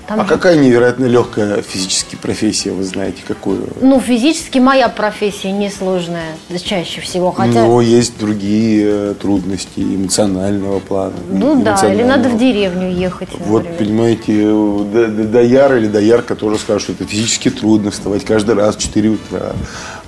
Там 0.09 0.21
а 0.21 0.23
же... 0.23 0.29
какая 0.29 0.57
невероятно 0.57 1.05
легкая 1.05 1.61
физически 1.61 2.15
профессия, 2.15 2.71
вы 2.71 2.83
знаете, 2.83 3.21
какую? 3.27 3.67
Ну, 3.79 3.99
физически 3.99 4.57
моя 4.57 4.89
профессия 4.89 5.51
несложная, 5.51 6.31
чаще 6.63 6.99
всего. 7.01 7.31
Хотя... 7.31 7.65
Но 7.65 7.79
есть 7.79 8.17
другие 8.17 8.85
э, 8.87 9.15
трудности 9.21 9.81
эмоционального 9.81 10.79
плана. 10.79 11.13
Ну 11.29 11.61
да, 11.61 11.75
или 11.93 12.01
надо 12.01 12.29
в 12.29 12.39
деревню 12.39 12.89
ехать, 12.89 13.29
например. 13.33 13.51
Вот, 13.51 13.77
понимаете, 13.77 15.25
дояр 15.25 15.75
или 15.75 15.85
доярка 15.85 16.35
тоже 16.35 16.57
скажут, 16.57 16.81
что 16.81 16.93
это 16.93 17.05
физически 17.05 17.51
трудно 17.51 17.91
вставать 17.91 18.25
каждый 18.25 18.55
раз 18.55 18.77
в 18.77 18.79
4 18.79 19.09
утра. 19.09 19.53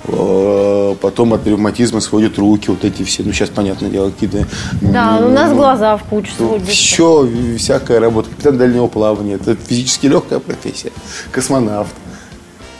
Э, 0.04 0.94
потом 1.00 1.32
от 1.34 1.46
ревматизма 1.46 2.00
сводят 2.00 2.38
руки, 2.38 2.70
вот 2.70 2.84
эти 2.84 3.02
все, 3.04 3.22
ну 3.22 3.32
сейчас, 3.32 3.50
понятное 3.50 3.90
дело, 3.90 4.10
какие-то... 4.10 4.46
Да, 4.80 5.18
у 5.20 5.28
нас 5.28 5.52
глаза 5.52 5.96
в 5.96 6.04
кучу 6.04 6.32
сводятся. 6.36 6.72
Все, 6.72 7.28
всякая 7.56 8.00
работа. 8.00 8.30
Капитан 8.30 8.58
дальнего 8.58 8.88
плавания, 8.88 9.34
это 9.34 9.54
физически 9.54 10.06
легкая 10.06 10.40
профессия. 10.40 10.92
Космонавт. 11.30 11.92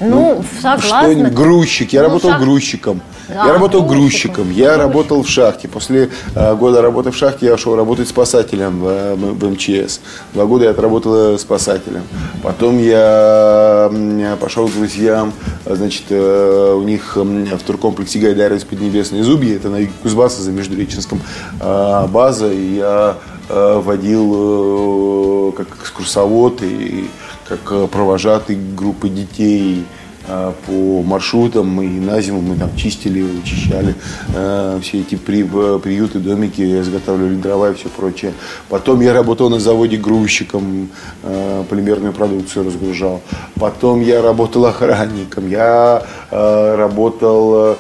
Ну, 0.01 0.09
ну 0.09 0.45
согласна. 0.61 1.27
Что, 1.27 1.35
грузчик. 1.35 1.93
Я 1.93 2.03
ну, 2.03 2.09
работал 2.09 2.31
шах... 2.31 2.41
грузчиком. 2.41 3.01
Да, 3.29 3.47
я 3.47 3.53
работал 3.53 3.83
грузчиком. 3.83 4.45
грузчиком. 4.45 4.51
Я 4.51 4.77
работал 4.77 5.23
в 5.23 5.29
шахте. 5.29 5.69
После 5.69 6.11
э, 6.35 6.55
года 6.55 6.83
работы 6.83 7.11
в 7.11 7.17
шахте 7.17 7.47
я 7.47 7.55
ушел 7.55 7.77
работать 7.77 8.09
спасателем 8.09 8.81
в, 8.81 8.87
э, 8.89 9.15
в 9.15 9.51
МЧС. 9.51 10.01
Два 10.35 10.47
года 10.47 10.65
я 10.65 10.71
отработал 10.71 11.39
спасателем. 11.39 12.03
Потом 12.43 12.79
я, 12.79 13.91
я 14.19 14.37
пошел 14.37 14.69
к 14.69 14.73
друзьям. 14.73 15.33
Значит, 15.65 16.05
э, 16.11 16.75
у 16.77 16.83
них 16.83 17.17
в 17.17 17.59
туркомплексе 17.65 18.19
Гайдарис 18.19 18.65
Поднебесные 18.65 19.23
зубья. 19.23 19.57
Это 19.57 19.69
на 19.69 19.77
юге 19.77 19.93
Кузбасса 20.03 20.43
за 20.43 20.51
Междуреченском 20.51 21.21
э, 21.61 22.07
база. 22.09 22.53
И 22.53 22.77
я 22.77 23.17
э, 23.49 23.81
водил 23.83 25.51
э, 25.51 25.53
как 25.57 25.69
экскурсовод 25.81 26.63
и 26.63 27.09
как 27.49 27.61
э, 27.71 27.87
провожатый 27.87 28.57
группы 28.57 29.09
детей 29.09 29.85
э, 30.27 30.53
по 30.67 31.03
маршрутам. 31.03 31.81
И 31.83 31.89
на 31.89 32.21
зиму 32.21 32.41
мы 32.41 32.57
там 32.57 32.75
чистили, 32.77 33.23
вычищали 33.23 33.95
э, 34.35 34.81
все 34.83 35.01
эти 35.01 35.17
при, 35.17 35.43
приюты, 35.79 36.19
домики, 36.19 36.81
изготавливали 36.81 37.37
дрова 37.37 37.71
и 37.71 37.75
все 37.75 37.89
прочее. 37.89 38.33
Потом 38.69 39.01
я 39.01 39.13
работал 39.13 39.51
на 39.51 39.61
заводе 39.61 39.97
грузчиком, 39.97 40.89
э, 41.23 41.65
полимерную 41.69 42.13
продукцию 42.13 42.67
разгружал. 42.67 43.21
Потом 43.59 44.01
я 44.01 44.23
работал 44.23 44.67
охранником, 44.67 45.49
я 45.49 46.03
э, 46.31 46.75
работал 46.77 47.73
э, 47.73 47.77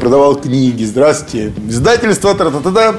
продавал 0.00 0.36
книги, 0.36 0.84
здравствуйте, 0.84 1.52
издательство, 1.68 2.34
та-та-та-та, 2.34 2.94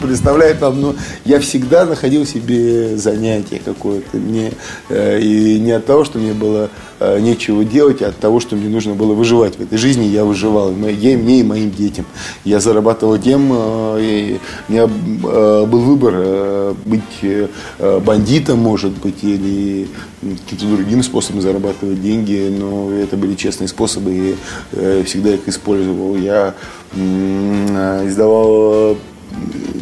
представляет 0.00 0.60
вам, 0.60 0.80
но 0.80 0.94
я 1.24 1.40
всегда 1.40 1.84
находил 1.84 2.26
себе 2.26 2.96
занятие 2.96 3.60
какое-то. 3.64 4.16
Мне, 4.16 4.52
э, 4.88 5.20
и 5.20 5.58
не 5.58 5.72
от 5.72 5.86
того, 5.86 6.04
что 6.04 6.18
мне 6.18 6.32
было 6.32 6.70
э, 6.98 7.20
нечего 7.20 7.64
делать, 7.64 8.02
а 8.02 8.08
от 8.08 8.18
того, 8.18 8.40
что 8.40 8.56
мне 8.56 8.68
нужно 8.68 8.94
было 8.94 9.14
выживать 9.14 9.56
в 9.56 9.60
этой 9.60 9.78
жизни, 9.78 10.04
я 10.04 10.24
выживал. 10.24 10.74
Я, 10.76 11.18
мне 11.18 11.40
и 11.40 11.42
моим 11.42 11.70
детям. 11.70 12.06
Я 12.44 12.60
зарабатывал 12.60 13.18
тем, 13.18 13.50
э, 13.52 13.98
и 14.00 14.40
у 14.68 14.72
меня 14.72 14.86
был 14.86 15.80
выбор 15.80 16.74
быть 16.84 17.40
бандитом, 18.04 18.58
может 18.58 18.92
быть, 18.92 19.22
или 19.22 19.88
каким-то 20.20 20.76
другим 20.76 21.02
способом 21.02 21.40
зарабатывать 21.40 22.02
деньги, 22.02 22.54
но 22.56 22.90
это 22.92 23.16
были 23.16 23.34
честные 23.34 23.68
способы, 23.68 24.36
и 24.72 25.02
всегда 25.04 25.34
их 25.34 25.46
использовал. 25.46 26.16
Я 26.16 26.54
издавал 26.94 28.96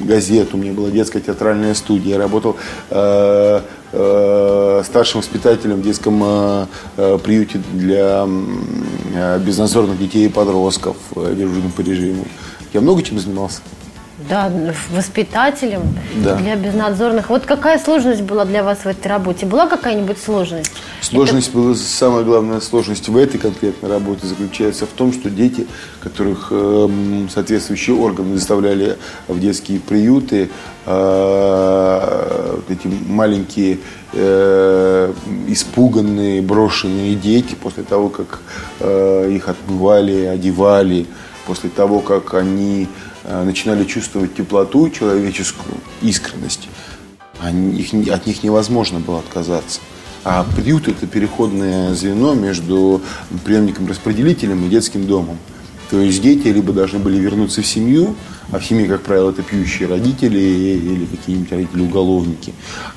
газету, 0.05 0.57
у 0.57 0.61
меня 0.61 0.73
была 0.73 0.91
детская 0.91 1.21
театральная 1.21 1.75
студия, 1.75 2.15
я 2.15 2.19
работал 2.19 2.57
э, 2.91 3.61
э, 3.93 4.83
старшим 4.85 5.21
воспитателем 5.21 5.77
в 5.77 5.83
детском 5.83 6.23
э, 6.25 7.19
приюте 7.23 7.61
для 7.73 8.27
безнадзорных 9.39 9.99
детей 9.99 10.27
и 10.27 10.29
подростков, 10.29 10.97
э, 11.17 11.35
дежурным 11.37 11.73
по 11.73 11.83
режиму. 11.83 12.25
Я 12.73 12.81
много 12.81 13.03
чем 13.03 13.19
занимался. 13.19 13.61
Да, 14.29 14.53
воспитателем 14.91 15.83
да. 16.17 16.37
для 16.37 16.57
безнадзорных. 16.57 17.31
Вот 17.31 17.47
какая 17.47 17.79
сложность 17.79 18.23
была 18.23 18.45
для 18.45 18.63
вас 18.63 18.81
в 18.81 18.87
этой 18.87 19.07
работе? 19.07 19.47
Была 19.47 19.67
какая-нибудь 19.67 20.19
сложность? 20.19 20.73
Сложность 21.01 21.49
Это... 21.49 21.59
была, 21.59 21.75
самая 21.75 22.25
главная 22.25 22.61
сложность 22.61 23.09
в 23.09 23.17
этой 23.17 23.39
конкретной 23.39 23.89
работе 23.89 24.27
заключается 24.27 24.87
в 24.87 24.91
том, 24.91 25.13
что 25.13 25.31
дети, 25.31 25.67
которых 26.01 26.49
э, 26.51 26.89
соответствующие 27.33 27.97
органы 27.97 28.37
заставляли 28.37 28.99
в 29.29 29.41
детские 29.41 29.81
приюты, 29.81 30.51
э, 30.85 32.59
эти 32.69 32.89
маленькие 33.09 33.79
э, 34.13 35.13
испуганные, 35.47 36.43
брошенные 36.43 37.15
дети 37.15 37.55
после 37.55 37.83
того, 37.83 38.09
как 38.09 38.41
э, 38.81 39.31
их 39.33 39.49
отмывали, 39.49 40.25
одевали, 40.25 41.07
после 41.47 41.71
того, 41.71 42.01
как 42.01 42.35
они 42.35 42.89
начинали 43.45 43.85
чувствовать 43.85 44.35
теплоту 44.35 44.91
человеческую, 44.91 45.77
искренность, 46.03 46.69
они, 47.41 47.79
их, 47.79 47.93
от 48.11 48.27
них 48.27 48.43
невозможно 48.43 49.01
было 49.01 49.21
отказаться. 49.21 49.81
А 50.25 50.45
приют– 50.57 50.89
это 50.89 51.07
переходное 51.07 51.95
звено 51.95 52.35
между 52.35 53.01
приемником-распределителем 53.45 54.67
и 54.67 54.69
детским 54.69 55.07
домом. 55.07 55.39
То 55.91 56.01
есть 56.01 56.21
дети 56.21 56.49
либо 56.49 56.73
должны 56.73 56.99
были 56.99 57.19
вернуться 57.19 57.63
в 57.63 57.67
семью, 57.67 58.15
а 58.51 58.59
в 58.59 58.65
семье, 58.65 58.89
как 58.89 59.03
правило, 59.03 59.31
это 59.31 59.43
пьющие 59.43 59.89
родители 59.89 60.39
или 60.39 61.07
какие-нибудь 61.07 61.51
родители-уголовники, 61.51 62.53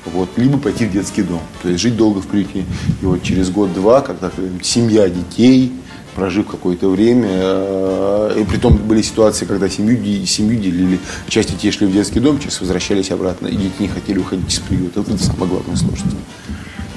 вот, 0.06 0.28
либо 0.36 0.58
пойти 0.58 0.86
в 0.86 0.92
детский 0.92 1.22
дом. 1.22 1.40
То 1.62 1.70
есть 1.70 1.80
жить 1.80 1.96
долго 1.96 2.20
в 2.20 2.26
приюте. 2.26 2.64
И 3.00 3.04
вот 3.04 3.22
через 3.22 3.50
год-два, 3.50 4.02
когда 4.02 4.30
семья 4.62 5.08
детей, 5.08 5.72
прожив 6.14 6.46
какое-то 6.46 6.88
время. 6.88 7.28
Э, 7.30 8.36
и 8.40 8.44
при 8.44 8.56
том 8.58 8.76
были 8.76 9.02
ситуации, 9.02 9.44
когда 9.44 9.68
семью, 9.68 10.26
семью 10.26 10.60
делили. 10.60 10.98
Часть 11.28 11.50
детей 11.50 11.70
шли 11.70 11.86
в 11.86 11.92
детский 11.92 12.20
дом, 12.20 12.38
часть 12.38 12.60
возвращались 12.60 13.10
обратно. 13.10 13.46
И 13.48 13.56
дети 13.56 13.74
не 13.80 13.88
хотели 13.88 14.18
уходить 14.18 14.52
из 14.52 14.58
приюта. 14.60 15.00
Вот 15.00 15.08
это 15.08 15.22
самая 15.22 15.48
главная 15.48 15.76
сложность. 15.76 16.16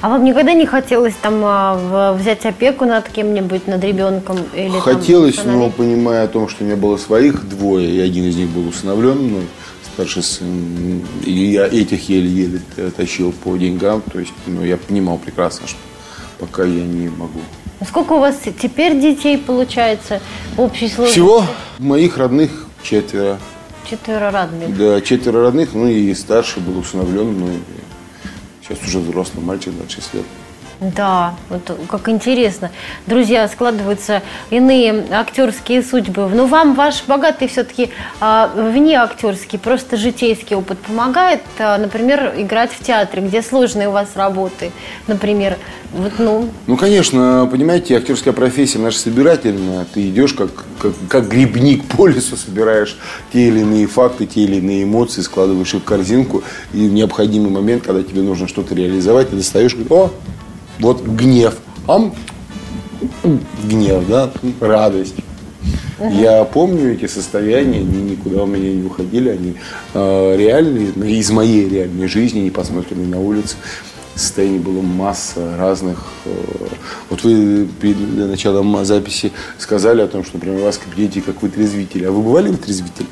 А 0.02 0.10
вам 0.10 0.24
никогда 0.24 0.52
не 0.52 0.66
хотелось 0.66 1.14
там 1.20 1.40
а, 1.42 2.12
взять 2.12 2.44
опеку 2.44 2.84
над 2.84 3.08
кем-нибудь, 3.08 3.66
над 3.66 3.82
ребенком? 3.82 4.38
Или, 4.54 4.78
хотелось, 4.78 5.36
там, 5.36 5.58
но 5.58 5.70
понимая 5.70 6.24
о 6.24 6.28
том, 6.28 6.48
что 6.48 6.64
у 6.64 6.66
меня 6.66 6.76
было 6.76 6.98
своих 6.98 7.48
двое, 7.48 7.90
и 7.90 7.98
один 8.00 8.24
из 8.24 8.36
них 8.36 8.50
был 8.50 8.68
усыновлен 8.68 9.16
мной, 9.16 9.46
старший 9.84 10.22
сын, 10.22 11.02
и 11.24 11.32
я 11.32 11.66
этих 11.66 12.10
еле-еле 12.10 12.60
тащил 12.94 13.32
по 13.32 13.56
деньгам, 13.56 14.02
то 14.12 14.20
есть 14.20 14.34
ну, 14.46 14.62
я 14.62 14.76
понимал 14.76 15.16
прекрасно, 15.16 15.66
что 15.66 15.78
пока 16.38 16.64
я 16.64 16.84
не 16.84 17.08
могу 17.08 17.40
Сколько 17.84 18.14
у 18.14 18.20
вас 18.20 18.36
теперь 18.60 18.98
детей 18.98 19.36
получается 19.36 20.20
в 20.56 20.60
общей 20.60 20.88
сложности? 20.88 21.12
Всего 21.12 21.44
моих 21.78 22.16
родных 22.16 22.50
четверо. 22.82 23.38
Четверо 23.88 24.30
родных? 24.30 24.76
Да, 24.76 25.00
четверо 25.00 25.42
родных, 25.42 25.74
ну 25.74 25.86
и 25.86 26.14
старший 26.14 26.62
был 26.62 26.78
усыновлен, 26.78 27.38
ну 27.38 27.48
сейчас 28.62 28.82
уже 28.82 28.98
взрослый 28.98 29.44
мальчик, 29.44 29.74
26 29.74 30.14
лет. 30.14 30.24
Да, 30.80 31.34
вот 31.48 31.78
как 31.88 32.08
интересно. 32.10 32.70
Друзья, 33.06 33.48
складываются 33.48 34.22
иные 34.50 35.06
актерские 35.10 35.82
судьбы. 35.82 36.28
Но 36.28 36.46
вам 36.46 36.74
ваш 36.74 37.04
богатый 37.06 37.48
все-таки 37.48 37.90
а, 38.20 38.52
вне 38.54 38.96
актерский, 38.96 39.58
просто 39.58 39.96
житейский 39.96 40.54
опыт 40.54 40.78
помогает, 40.78 41.40
а, 41.58 41.78
например, 41.78 42.34
играть 42.36 42.72
в 42.72 42.84
театре, 42.84 43.22
где 43.22 43.40
сложные 43.40 43.88
у 43.88 43.92
вас 43.92 44.08
работы, 44.16 44.70
например. 45.06 45.56
Вот, 45.92 46.12
ну. 46.18 46.50
ну, 46.66 46.76
конечно, 46.76 47.48
понимаете, 47.50 47.96
актерская 47.96 48.34
профессия 48.34 48.78
наша 48.78 48.98
собирательная. 48.98 49.86
Ты 49.94 50.08
идешь 50.10 50.34
как, 50.34 50.50
как, 50.78 50.92
как 51.08 51.28
грибник 51.28 51.84
по 51.84 52.06
лесу, 52.06 52.36
собираешь 52.36 52.98
те 53.32 53.48
или 53.48 53.60
иные 53.60 53.86
факты, 53.86 54.26
те 54.26 54.42
или 54.42 54.56
иные 54.56 54.84
эмоции, 54.84 55.22
складываешь 55.22 55.72
их 55.72 55.80
в 55.80 55.84
корзинку, 55.84 56.42
и 56.74 56.86
в 56.86 56.92
необходимый 56.92 57.50
момент, 57.50 57.82
когда 57.82 58.02
тебе 58.02 58.20
нужно 58.20 58.46
что-то 58.46 58.74
реализовать, 58.74 59.30
ты 59.30 59.36
достаешь, 59.36 59.72
говоришь, 59.72 59.90
о, 59.90 60.12
вот 60.80 61.02
гнев. 61.02 61.56
Ам, 61.86 62.14
гнев, 63.64 64.06
да, 64.08 64.30
радость. 64.60 65.16
Угу. 65.98 66.10
Я 66.10 66.44
помню 66.44 66.92
эти 66.92 67.06
состояния, 67.06 67.78
они 67.78 68.02
никуда 68.02 68.42
у 68.42 68.46
меня 68.46 68.72
не 68.72 68.84
уходили, 68.84 69.30
они 69.30 69.54
э, 69.94 70.36
реальные, 70.36 70.88
из 71.18 71.30
моей 71.30 71.68
реальной 71.68 72.06
жизни, 72.06 72.40
не 72.40 72.50
посмотренные 72.50 73.08
на 73.08 73.20
улице. 73.20 73.56
Состояний 74.14 74.58
было 74.58 74.82
масса 74.82 75.56
разных. 75.58 76.04
Э, 76.26 76.30
вот 77.08 77.22
вы 77.22 77.66
перед 77.80 78.28
началом 78.28 78.84
записи 78.84 79.32
сказали 79.58 80.02
о 80.02 80.06
том, 80.06 80.22
что, 80.24 80.36
например, 80.36 80.60
у 80.60 80.64
вас 80.64 80.76
в 80.76 80.84
кабинете 80.84 81.22
как 81.22 81.42
вытрезвитель. 81.42 82.06
А 82.06 82.10
вы 82.10 82.22
бывали 82.22 82.48
вытрезвитель? 82.48 83.06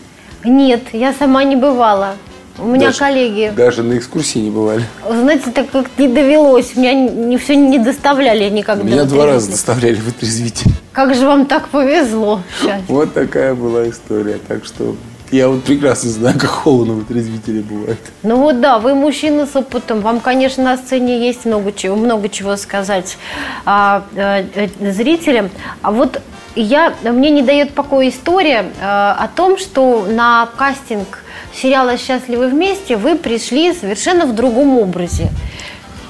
Нет, 0.44 0.82
я 0.92 1.14
сама 1.14 1.42
не 1.44 1.56
бывала. 1.56 2.16
У 2.58 2.66
меня 2.66 2.86
даже, 2.86 2.98
коллеги. 2.98 3.52
Даже 3.56 3.82
на 3.82 3.98
экскурсии 3.98 4.38
не 4.38 4.50
бывали. 4.50 4.84
Знаете, 5.08 5.50
так 5.50 5.70
как 5.70 5.86
не 5.98 6.08
довелось. 6.08 6.76
Меня 6.76 6.94
не, 6.94 7.36
все 7.36 7.56
не 7.56 7.78
доставляли 7.78 8.48
никогда. 8.48 8.84
Меня 8.84 9.04
два 9.04 9.26
раза 9.26 9.50
доставляли 9.50 9.96
в 9.96 10.08
отрезвитель. 10.08 10.70
Как 10.92 11.14
же 11.14 11.26
вам 11.26 11.46
так 11.46 11.68
повезло. 11.68 12.40
Сейчас. 12.60 12.80
Вот 12.86 13.12
такая 13.12 13.54
была 13.54 13.88
история. 13.88 14.38
Так 14.46 14.64
что 14.64 14.94
я 15.32 15.48
вот 15.48 15.64
прекрасно 15.64 16.10
знаю, 16.10 16.38
как 16.38 16.50
холодно 16.50 16.94
в 16.94 17.00
отрезвителе 17.00 17.62
бывает. 17.62 17.98
Ну 18.22 18.36
вот 18.36 18.60
да, 18.60 18.78
вы 18.78 18.94
мужчина 18.94 19.46
с 19.46 19.56
опытом. 19.56 20.00
Вам, 20.00 20.20
конечно, 20.20 20.62
на 20.62 20.76
сцене 20.76 21.26
есть 21.26 21.44
много 21.44 21.72
чего, 21.72 21.96
много 21.96 22.28
чего 22.28 22.56
сказать 22.56 23.18
а, 23.64 24.04
а, 24.16 24.44
зрителям. 24.80 25.50
А 25.82 25.90
вот 25.90 26.22
я, 26.54 26.94
мне 27.02 27.30
не 27.30 27.42
дает 27.42 27.74
покоя 27.74 28.08
история 28.08 28.66
а, 28.80 29.16
о 29.18 29.26
том, 29.26 29.58
что 29.58 30.06
на 30.08 30.48
кастинг 30.56 31.23
сериала 31.60 31.96
«Счастливы 31.96 32.48
вместе» 32.48 32.96
вы 32.96 33.16
пришли 33.16 33.72
совершенно 33.72 34.26
в 34.26 34.34
другом 34.34 34.78
образе. 34.78 35.30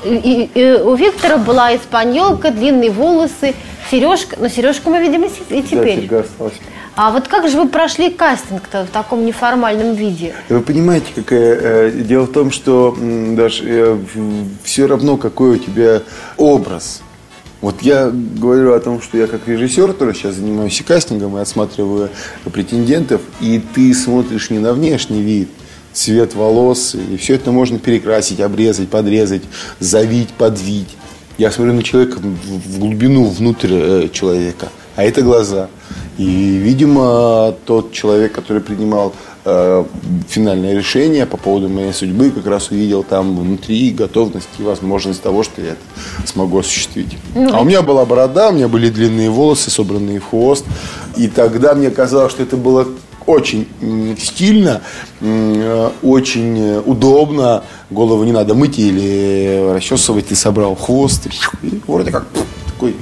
И, 0.05 0.51
и, 0.55 0.73
у 0.73 0.95
Виктора 0.95 1.39
была 1.39 1.75
испаньолка, 1.75 2.51
длинные 2.51 2.91
волосы, 2.91 3.55
сережка. 3.91 4.37
Но 4.39 4.49
сережку 4.49 4.91
мы 4.91 5.01
видим 5.01 5.25
и 5.25 5.63
теперь. 5.63 6.07
Да, 6.09 6.21
осталась. 6.21 6.55
А 6.97 7.11
вот 7.11 7.27
как 7.27 7.49
же 7.49 7.59
вы 7.61 7.69
прошли 7.69 8.09
кастинг-то 8.09 8.85
в 8.85 8.91
таком 8.91 9.27
неформальном 9.27 9.95
виде? 9.95 10.33
Вы 10.49 10.61
понимаете, 10.61 11.07
какое 11.13 11.59
э, 11.61 11.91
дело 11.91 12.25
в 12.25 12.33
том, 12.33 12.53
что 12.53 12.97
даже 13.01 13.65
э, 13.67 13.99
все 14.63 14.87
равно 14.87 15.17
какой 15.17 15.57
у 15.57 15.59
тебя 15.59 16.03
образ. 16.37 17.03
Вот 17.65 17.81
я 17.81 18.11
говорю 18.11 18.75
о 18.75 18.79
том, 18.79 19.01
что 19.01 19.17
я 19.17 19.27
как 19.27 19.49
режиссер, 19.49 19.95
который 19.95 20.13
сейчас 20.15 20.35
занимаюсь 20.35 20.79
и 20.79 20.85
кастингом, 20.85 21.39
и 21.39 21.41
осматриваю 21.41 22.11
претендентов, 22.53 23.23
и 23.41 23.59
ты 23.59 23.95
смотришь 23.95 24.51
не 24.51 24.59
на 24.59 24.75
внешний 24.75 25.23
вид, 25.23 25.49
цвет 25.95 26.35
волос, 26.35 26.95
и 26.95 27.17
все 27.17 27.37
это 27.37 27.53
можно 27.53 27.79
перекрасить, 27.79 28.41
обрезать, 28.41 28.91
подрезать, 28.91 29.45
завить, 29.81 30.29
подвить. 30.35 30.95
Я 31.39 31.51
смотрю 31.51 31.73
на 31.73 31.83
человека 31.83 32.19
в 32.19 32.81
глубину, 32.81 33.25
внутрь 33.25 33.73
э, 33.73 34.09
человека, 34.13 34.69
а 34.95 35.03
это 35.03 35.23
глаза. 35.23 35.71
И, 36.19 36.27
видимо, 36.27 37.55
тот 37.65 37.93
человек, 37.93 38.33
который 38.33 38.61
принимал 38.61 39.15
э, 39.45 39.85
финальное 40.29 40.75
решение 40.75 41.27
по 41.27 41.37
поводу 41.37 41.69
моей 41.69 41.93
судьбы, 41.93 42.31
как 42.31 42.47
раз 42.47 42.71
увидел 42.71 43.03
там 43.03 43.39
внутри 43.39 43.91
готовность 43.91 44.49
и 44.59 44.63
возможность 44.63 45.23
того, 45.23 45.43
что 45.43 45.61
я 45.63 45.73
это 45.73 46.27
смогу 46.27 46.59
осуществить. 46.59 47.17
Ну, 47.35 47.55
а 47.55 47.61
у 47.61 47.65
меня 47.65 47.83
была 47.83 48.05
борода, 48.05 48.49
у 48.49 48.53
меня 48.53 48.69
были 48.69 48.91
длинные 48.91 49.31
волосы, 49.31 49.71
собранные 49.71 50.21
в 50.21 50.25
хвост. 50.25 50.65
И 51.17 51.29
тогда 51.29 51.75
мне 51.75 51.91
казалось, 51.91 52.33
что 52.33 52.43
это 52.43 52.57
было 52.57 52.87
очень 53.27 53.67
стильно, 54.19 54.83
э, 55.21 55.91
очень 56.03 56.79
удобно. 56.85 57.65
Голову 57.91 58.25
не 58.25 58.33
надо 58.33 58.55
мыть 58.55 58.79
или 58.79 59.73
расчесывать. 59.75 60.29
Ты 60.29 60.35
собрал 60.35 60.75
хвост. 60.75 61.27
И 61.63 61.81
вроде 61.87 62.11
как 62.11 62.27
такой 62.67 62.97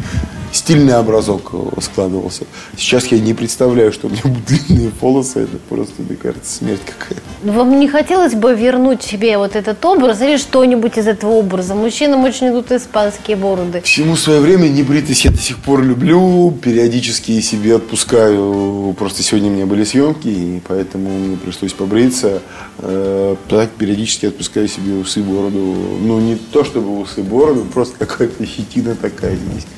стильный 0.53 0.95
образок 0.95 1.51
э, 1.53 1.81
складывался. 1.81 2.45
Сейчас 2.77 3.07
я 3.07 3.19
не 3.19 3.35
представляю, 3.35 3.93
что 3.93 4.07
у 4.07 4.11
меня 4.11 4.23
будут 4.25 4.45
длинные 4.45 4.91
волосы. 5.01 5.41
Это 5.41 5.57
просто, 5.69 5.95
мне 6.03 6.17
кажется, 6.17 6.59
смерть 6.59 6.83
какая-то. 6.85 7.23
Ну, 7.43 7.53
вам 7.53 7.81
не 7.81 7.89
хотелось 7.89 8.35
бы 8.35 8.55
вернуть 8.55 9.03
себе 9.03 9.39
вот 9.39 9.57
этот 9.57 9.85
образ 9.85 10.21
или 10.21 10.37
что-нибудь 10.37 10.99
из 10.99 11.07
этого 11.07 11.33
образа? 11.33 11.75
Мужчинам 11.75 12.23
очень 12.25 12.51
идут 12.51 12.71
испанские 12.71 13.37
бороды. 13.37 13.81
Всему 13.81 14.17
свое 14.17 14.41
время 14.41 14.69
небритость 14.69 15.25
я 15.25 15.31
до 15.31 15.39
сих 15.39 15.59
пор 15.59 15.83
люблю. 15.83 16.53
Периодически 16.63 17.41
себе 17.41 17.77
отпускаю. 17.77 18.95
Просто 18.99 19.23
сегодня 19.23 19.51
у 19.51 19.55
меня 19.55 19.67
были 19.67 19.85
съемки, 19.85 20.29
и 20.29 20.63
поэтому 20.67 21.09
мне 21.11 21.37
пришлось 21.37 21.73
побриться. 21.73 22.43
Э, 22.79 23.37
так 23.49 23.71
периодически 23.71 24.27
отпускаю 24.27 24.69
себе 24.69 24.95
усы, 24.95 25.23
бороду. 25.23 25.59
Ну, 25.59 26.21
не 26.21 26.37
то 26.37 26.63
чтобы 26.65 27.01
усы, 27.01 27.23
бороду, 27.23 27.65
просто 27.73 27.97
какая-то 27.99 28.45
щетина 28.45 28.95
такая 28.95 29.33
есть 29.33 29.69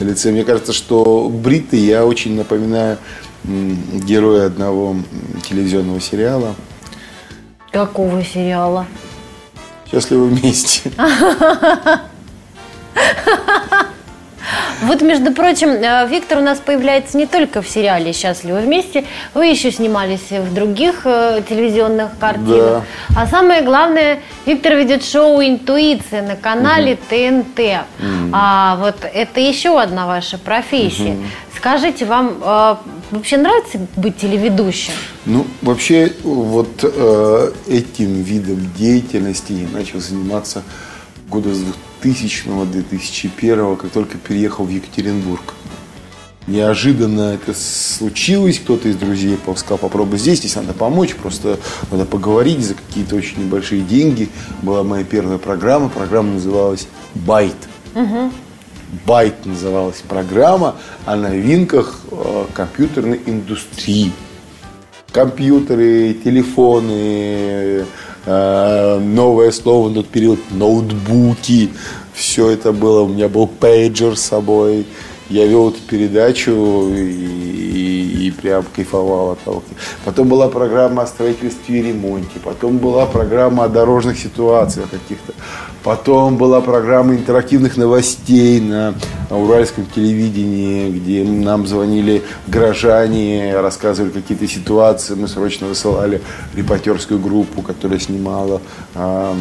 на 0.00 0.04
лице. 0.04 0.23
Мне 0.32 0.44
кажется, 0.44 0.72
что 0.72 1.28
бритый 1.28 1.80
я 1.80 2.06
очень 2.06 2.36
напоминаю 2.36 2.98
героя 3.44 4.46
одного 4.46 4.96
телевизионного 5.48 6.00
сериала. 6.00 6.54
Какого 7.70 8.24
сериала? 8.24 8.86
Счастливы 9.90 10.28
вместе. 10.28 10.90
Вот, 14.82 15.02
между 15.02 15.32
прочим, 15.32 15.68
э, 15.68 16.06
Виктор 16.08 16.38
у 16.38 16.42
нас 16.42 16.58
появляется 16.58 17.16
не 17.16 17.26
только 17.26 17.62
в 17.62 17.68
сериале 17.68 18.12
«Счастливы 18.12 18.60
вместе», 18.60 19.04
вы 19.32 19.46
еще 19.46 19.70
снимались 19.70 20.30
в 20.30 20.52
других 20.52 21.02
э, 21.04 21.42
телевизионных 21.48 22.18
картинах. 22.18 22.84
Да. 23.08 23.22
А 23.22 23.26
самое 23.26 23.62
главное, 23.62 24.20
Виктор 24.46 24.74
ведет 24.74 25.04
шоу 25.04 25.42
«Интуиция» 25.42 26.22
на 26.22 26.36
канале 26.36 26.94
угу. 26.94 27.02
ТНТ. 27.08 27.58
Угу. 27.58 28.30
А 28.32 28.76
вот 28.76 28.96
это 29.02 29.40
еще 29.40 29.80
одна 29.80 30.06
ваша 30.06 30.38
профессия. 30.38 31.12
Угу. 31.12 31.22
Скажите, 31.56 32.04
вам 32.04 32.38
э, 32.42 32.76
вообще 33.10 33.38
нравится 33.38 33.78
быть 33.96 34.18
телеведущим? 34.18 34.92
Ну, 35.24 35.46
вообще, 35.62 36.12
вот 36.22 36.80
э, 36.82 37.52
этим 37.68 38.22
видом 38.22 38.70
деятельности 38.76 39.52
я 39.52 39.68
начал 39.68 40.00
заниматься 40.00 40.62
года 41.30 41.54
с 41.54 41.62
2000-2001, 42.04 43.76
как 43.76 43.90
только 43.90 44.18
переехал 44.18 44.64
в 44.64 44.68
Екатеринбург. 44.68 45.54
Неожиданно 46.46 47.32
это 47.32 47.54
случилось, 47.54 48.58
кто-то 48.58 48.88
из 48.88 48.96
друзей 48.96 49.38
сказал, 49.56 49.78
попробуй 49.78 50.18
здесь, 50.18 50.40
здесь 50.40 50.56
надо 50.56 50.74
помочь, 50.74 51.14
просто 51.14 51.58
надо 51.90 52.04
поговорить 52.04 52.60
за 52.60 52.74
какие-то 52.74 53.16
очень 53.16 53.44
небольшие 53.44 53.80
деньги. 53.80 54.28
Была 54.60 54.82
моя 54.82 55.04
первая 55.04 55.38
программа, 55.38 55.88
программа 55.88 56.34
называлась 56.34 56.86
«Байт». 57.14 57.56
Угу. 57.94 58.30
«Байт» 59.06 59.46
называлась 59.46 60.02
программа 60.06 60.76
о 61.06 61.16
новинках 61.16 62.00
э, 62.10 62.44
компьютерной 62.52 63.20
индустрии. 63.24 64.12
Компьютеры, 65.12 66.12
телефоны, 66.12 67.86
новое 68.26 69.50
слово 69.50 69.88
на 69.88 69.94
тот 69.96 70.08
период, 70.08 70.38
ноутбуки. 70.50 71.70
Все 72.14 72.50
это 72.50 72.72
было, 72.72 73.02
у 73.02 73.08
меня 73.08 73.28
был 73.28 73.46
пейджер 73.46 74.16
с 74.16 74.22
собой. 74.22 74.86
Я 75.30 75.46
вел 75.46 75.70
эту 75.70 75.80
передачу 75.80 76.88
и, 76.90 77.00
и, 77.00 78.26
и 78.26 78.30
прям 78.30 78.64
кайфовал 78.76 79.32
от 79.32 79.40
того. 79.40 79.62
Потом 80.04 80.28
была 80.28 80.48
программа 80.48 81.02
о 81.02 81.06
строительстве 81.06 81.80
и 81.80 81.82
ремонте. 81.82 82.38
Потом 82.42 82.76
была 82.76 83.06
программа 83.06 83.64
о 83.64 83.68
дорожных 83.68 84.18
ситуациях 84.18 84.90
каких-то. 84.90 85.32
Потом 85.82 86.36
была 86.36 86.60
программа 86.60 87.14
интерактивных 87.14 87.76
новостей 87.78 88.60
на 88.60 88.94
уральском 89.30 89.86
телевидении, 89.86 90.90
где 90.90 91.24
нам 91.24 91.66
звонили 91.66 92.22
горожане, 92.46 93.60
рассказывали 93.60 94.10
какие-то 94.10 94.46
ситуации. 94.46 95.14
Мы 95.14 95.28
срочно 95.28 95.66
высылали 95.66 96.20
репортерскую 96.54 97.20
группу, 97.20 97.62
которая 97.62 97.98
снимала 97.98 98.60
э, 98.94 99.34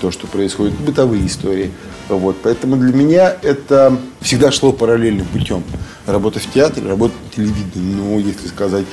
то, 0.00 0.10
что 0.10 0.26
происходит, 0.26 0.74
бытовые 0.80 1.26
истории. 1.26 1.70
Вот. 2.08 2.36
Поэтому 2.42 2.76
для 2.76 2.92
меня 2.92 3.36
это 3.42 3.96
всегда 4.20 4.50
шло 4.50 4.72
параллельным 4.72 5.26
путем. 5.26 5.62
Работа 6.06 6.40
в 6.40 6.46
театре, 6.52 6.88
работа 6.88 7.14
в 7.30 7.34
телевидении. 7.34 7.94
Ну, 7.94 8.18
если 8.18 8.48
сказать 8.48 8.86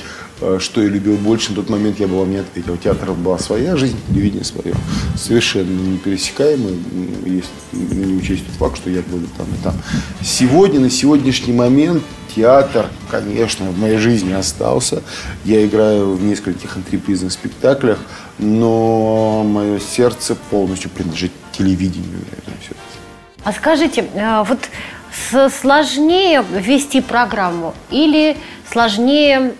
что 0.58 0.82
я 0.82 0.88
любил 0.88 1.16
больше. 1.16 1.50
На 1.50 1.56
тот 1.56 1.68
момент 1.68 2.00
я 2.00 2.08
бы 2.08 2.18
вам 2.18 2.30
не 2.30 2.38
ответил. 2.38 2.76
Театр 2.76 3.12
была 3.12 3.38
своя 3.38 3.76
жизнь, 3.76 3.96
телевидение 4.08 4.44
свое. 4.44 4.74
Совершенно 5.16 5.70
непересекаемый, 5.70 6.78
если 7.26 7.94
не 7.94 8.16
учесть 8.16 8.46
тот 8.46 8.54
факт, 8.56 8.76
что 8.76 8.90
я 8.90 9.02
был 9.02 9.20
там 9.36 9.46
и 9.46 9.62
там. 9.62 9.74
Сегодня, 10.22 10.80
на 10.80 10.90
сегодняшний 10.90 11.52
момент 11.52 12.02
театр, 12.34 12.86
конечно, 13.10 13.70
в 13.70 13.78
моей 13.78 13.98
жизни 13.98 14.32
остался. 14.32 15.02
Я 15.44 15.64
играю 15.66 16.14
в 16.14 16.22
нескольких 16.22 16.76
антрепризных 16.76 17.32
спектаклях, 17.32 17.98
но 18.38 19.42
мое 19.44 19.78
сердце 19.80 20.36
полностью 20.50 20.90
принадлежит 20.90 21.32
телевидению. 21.52 22.20
А 23.44 23.52
скажите, 23.52 24.04
э, 24.14 24.44
вот 24.44 24.58
сложнее 25.50 26.44
вести 26.50 27.00
программу 27.00 27.74
или 27.90 28.36
сложнее 28.70 29.54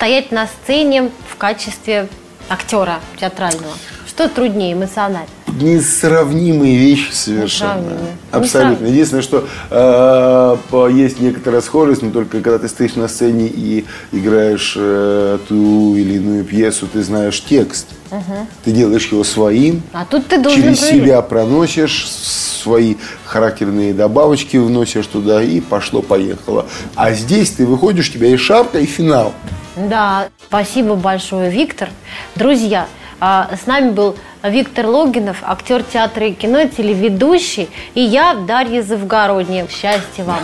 стоять 0.00 0.32
на 0.32 0.46
сцене 0.46 1.10
в 1.28 1.36
качестве 1.36 2.08
актера 2.48 3.00
театрального? 3.20 3.74
Что 4.08 4.30
труднее 4.30 4.72
эмоционально? 4.72 5.28
Несравнимые 5.46 6.78
вещи 6.78 7.12
совершенно. 7.12 7.80
Несравнимые. 7.80 8.16
Абсолютно. 8.30 8.86
Единственное, 8.86 9.22
что 9.22 9.46
э, 9.68 10.90
есть 10.90 11.20
некоторая 11.20 11.60
схожесть, 11.60 12.00
но 12.00 12.12
только 12.12 12.40
когда 12.40 12.58
ты 12.58 12.68
стоишь 12.68 12.94
на 12.94 13.08
сцене 13.08 13.46
и 13.48 13.84
играешь 14.10 14.72
э, 14.74 15.38
ту 15.46 15.94
или 15.94 16.14
иную 16.14 16.44
пьесу, 16.44 16.88
ты 16.90 17.02
знаешь 17.02 17.44
текст. 17.44 17.88
Угу. 18.10 18.46
Ты 18.64 18.70
делаешь 18.70 19.06
его 19.12 19.22
своим. 19.22 19.82
А 19.92 20.06
тут 20.06 20.28
ты 20.28 20.38
должен 20.38 20.62
Через 20.62 20.78
проверить. 20.78 21.02
себя 21.02 21.20
проносишь 21.20 22.08
свои 22.08 22.94
характерные 23.26 23.92
добавочки 23.92 24.56
вносишь 24.56 25.08
туда 25.08 25.42
и 25.42 25.60
пошло-поехало. 25.60 26.64
А 26.94 27.12
здесь 27.12 27.50
ты 27.50 27.66
выходишь, 27.66 28.08
у 28.08 28.12
тебя 28.14 28.28
и 28.28 28.38
шапка, 28.38 28.78
и 28.78 28.86
финал. 28.86 29.34
Да, 29.76 30.28
спасибо 30.46 30.94
большое, 30.94 31.50
Виктор. 31.50 31.88
Друзья, 32.34 32.86
а, 33.20 33.50
с 33.62 33.66
нами 33.66 33.90
был 33.90 34.16
Виктор 34.42 34.86
Логинов, 34.86 35.38
актер 35.42 35.82
театра 35.82 36.26
и 36.26 36.32
кино, 36.32 36.64
телеведущий, 36.64 37.68
и 37.94 38.00
я, 38.00 38.34
Дарья 38.34 38.82
Завгородняя. 38.82 39.66
Счастья 39.68 40.24
вам! 40.24 40.40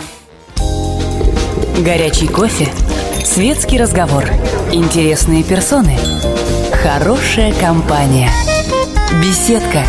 Горячий 1.79 2.27
кофе, 2.27 2.67
светский 3.23 3.79
разговор, 3.79 4.25
интересные 4.71 5.43
персоны, 5.43 5.97
хорошая 6.83 7.53
компания, 7.53 8.29
беседка, 9.23 9.83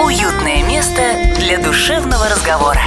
уютное 0.00 0.62
место 0.64 1.02
для 1.40 1.58
душевного 1.58 2.28
разговора. 2.28 2.82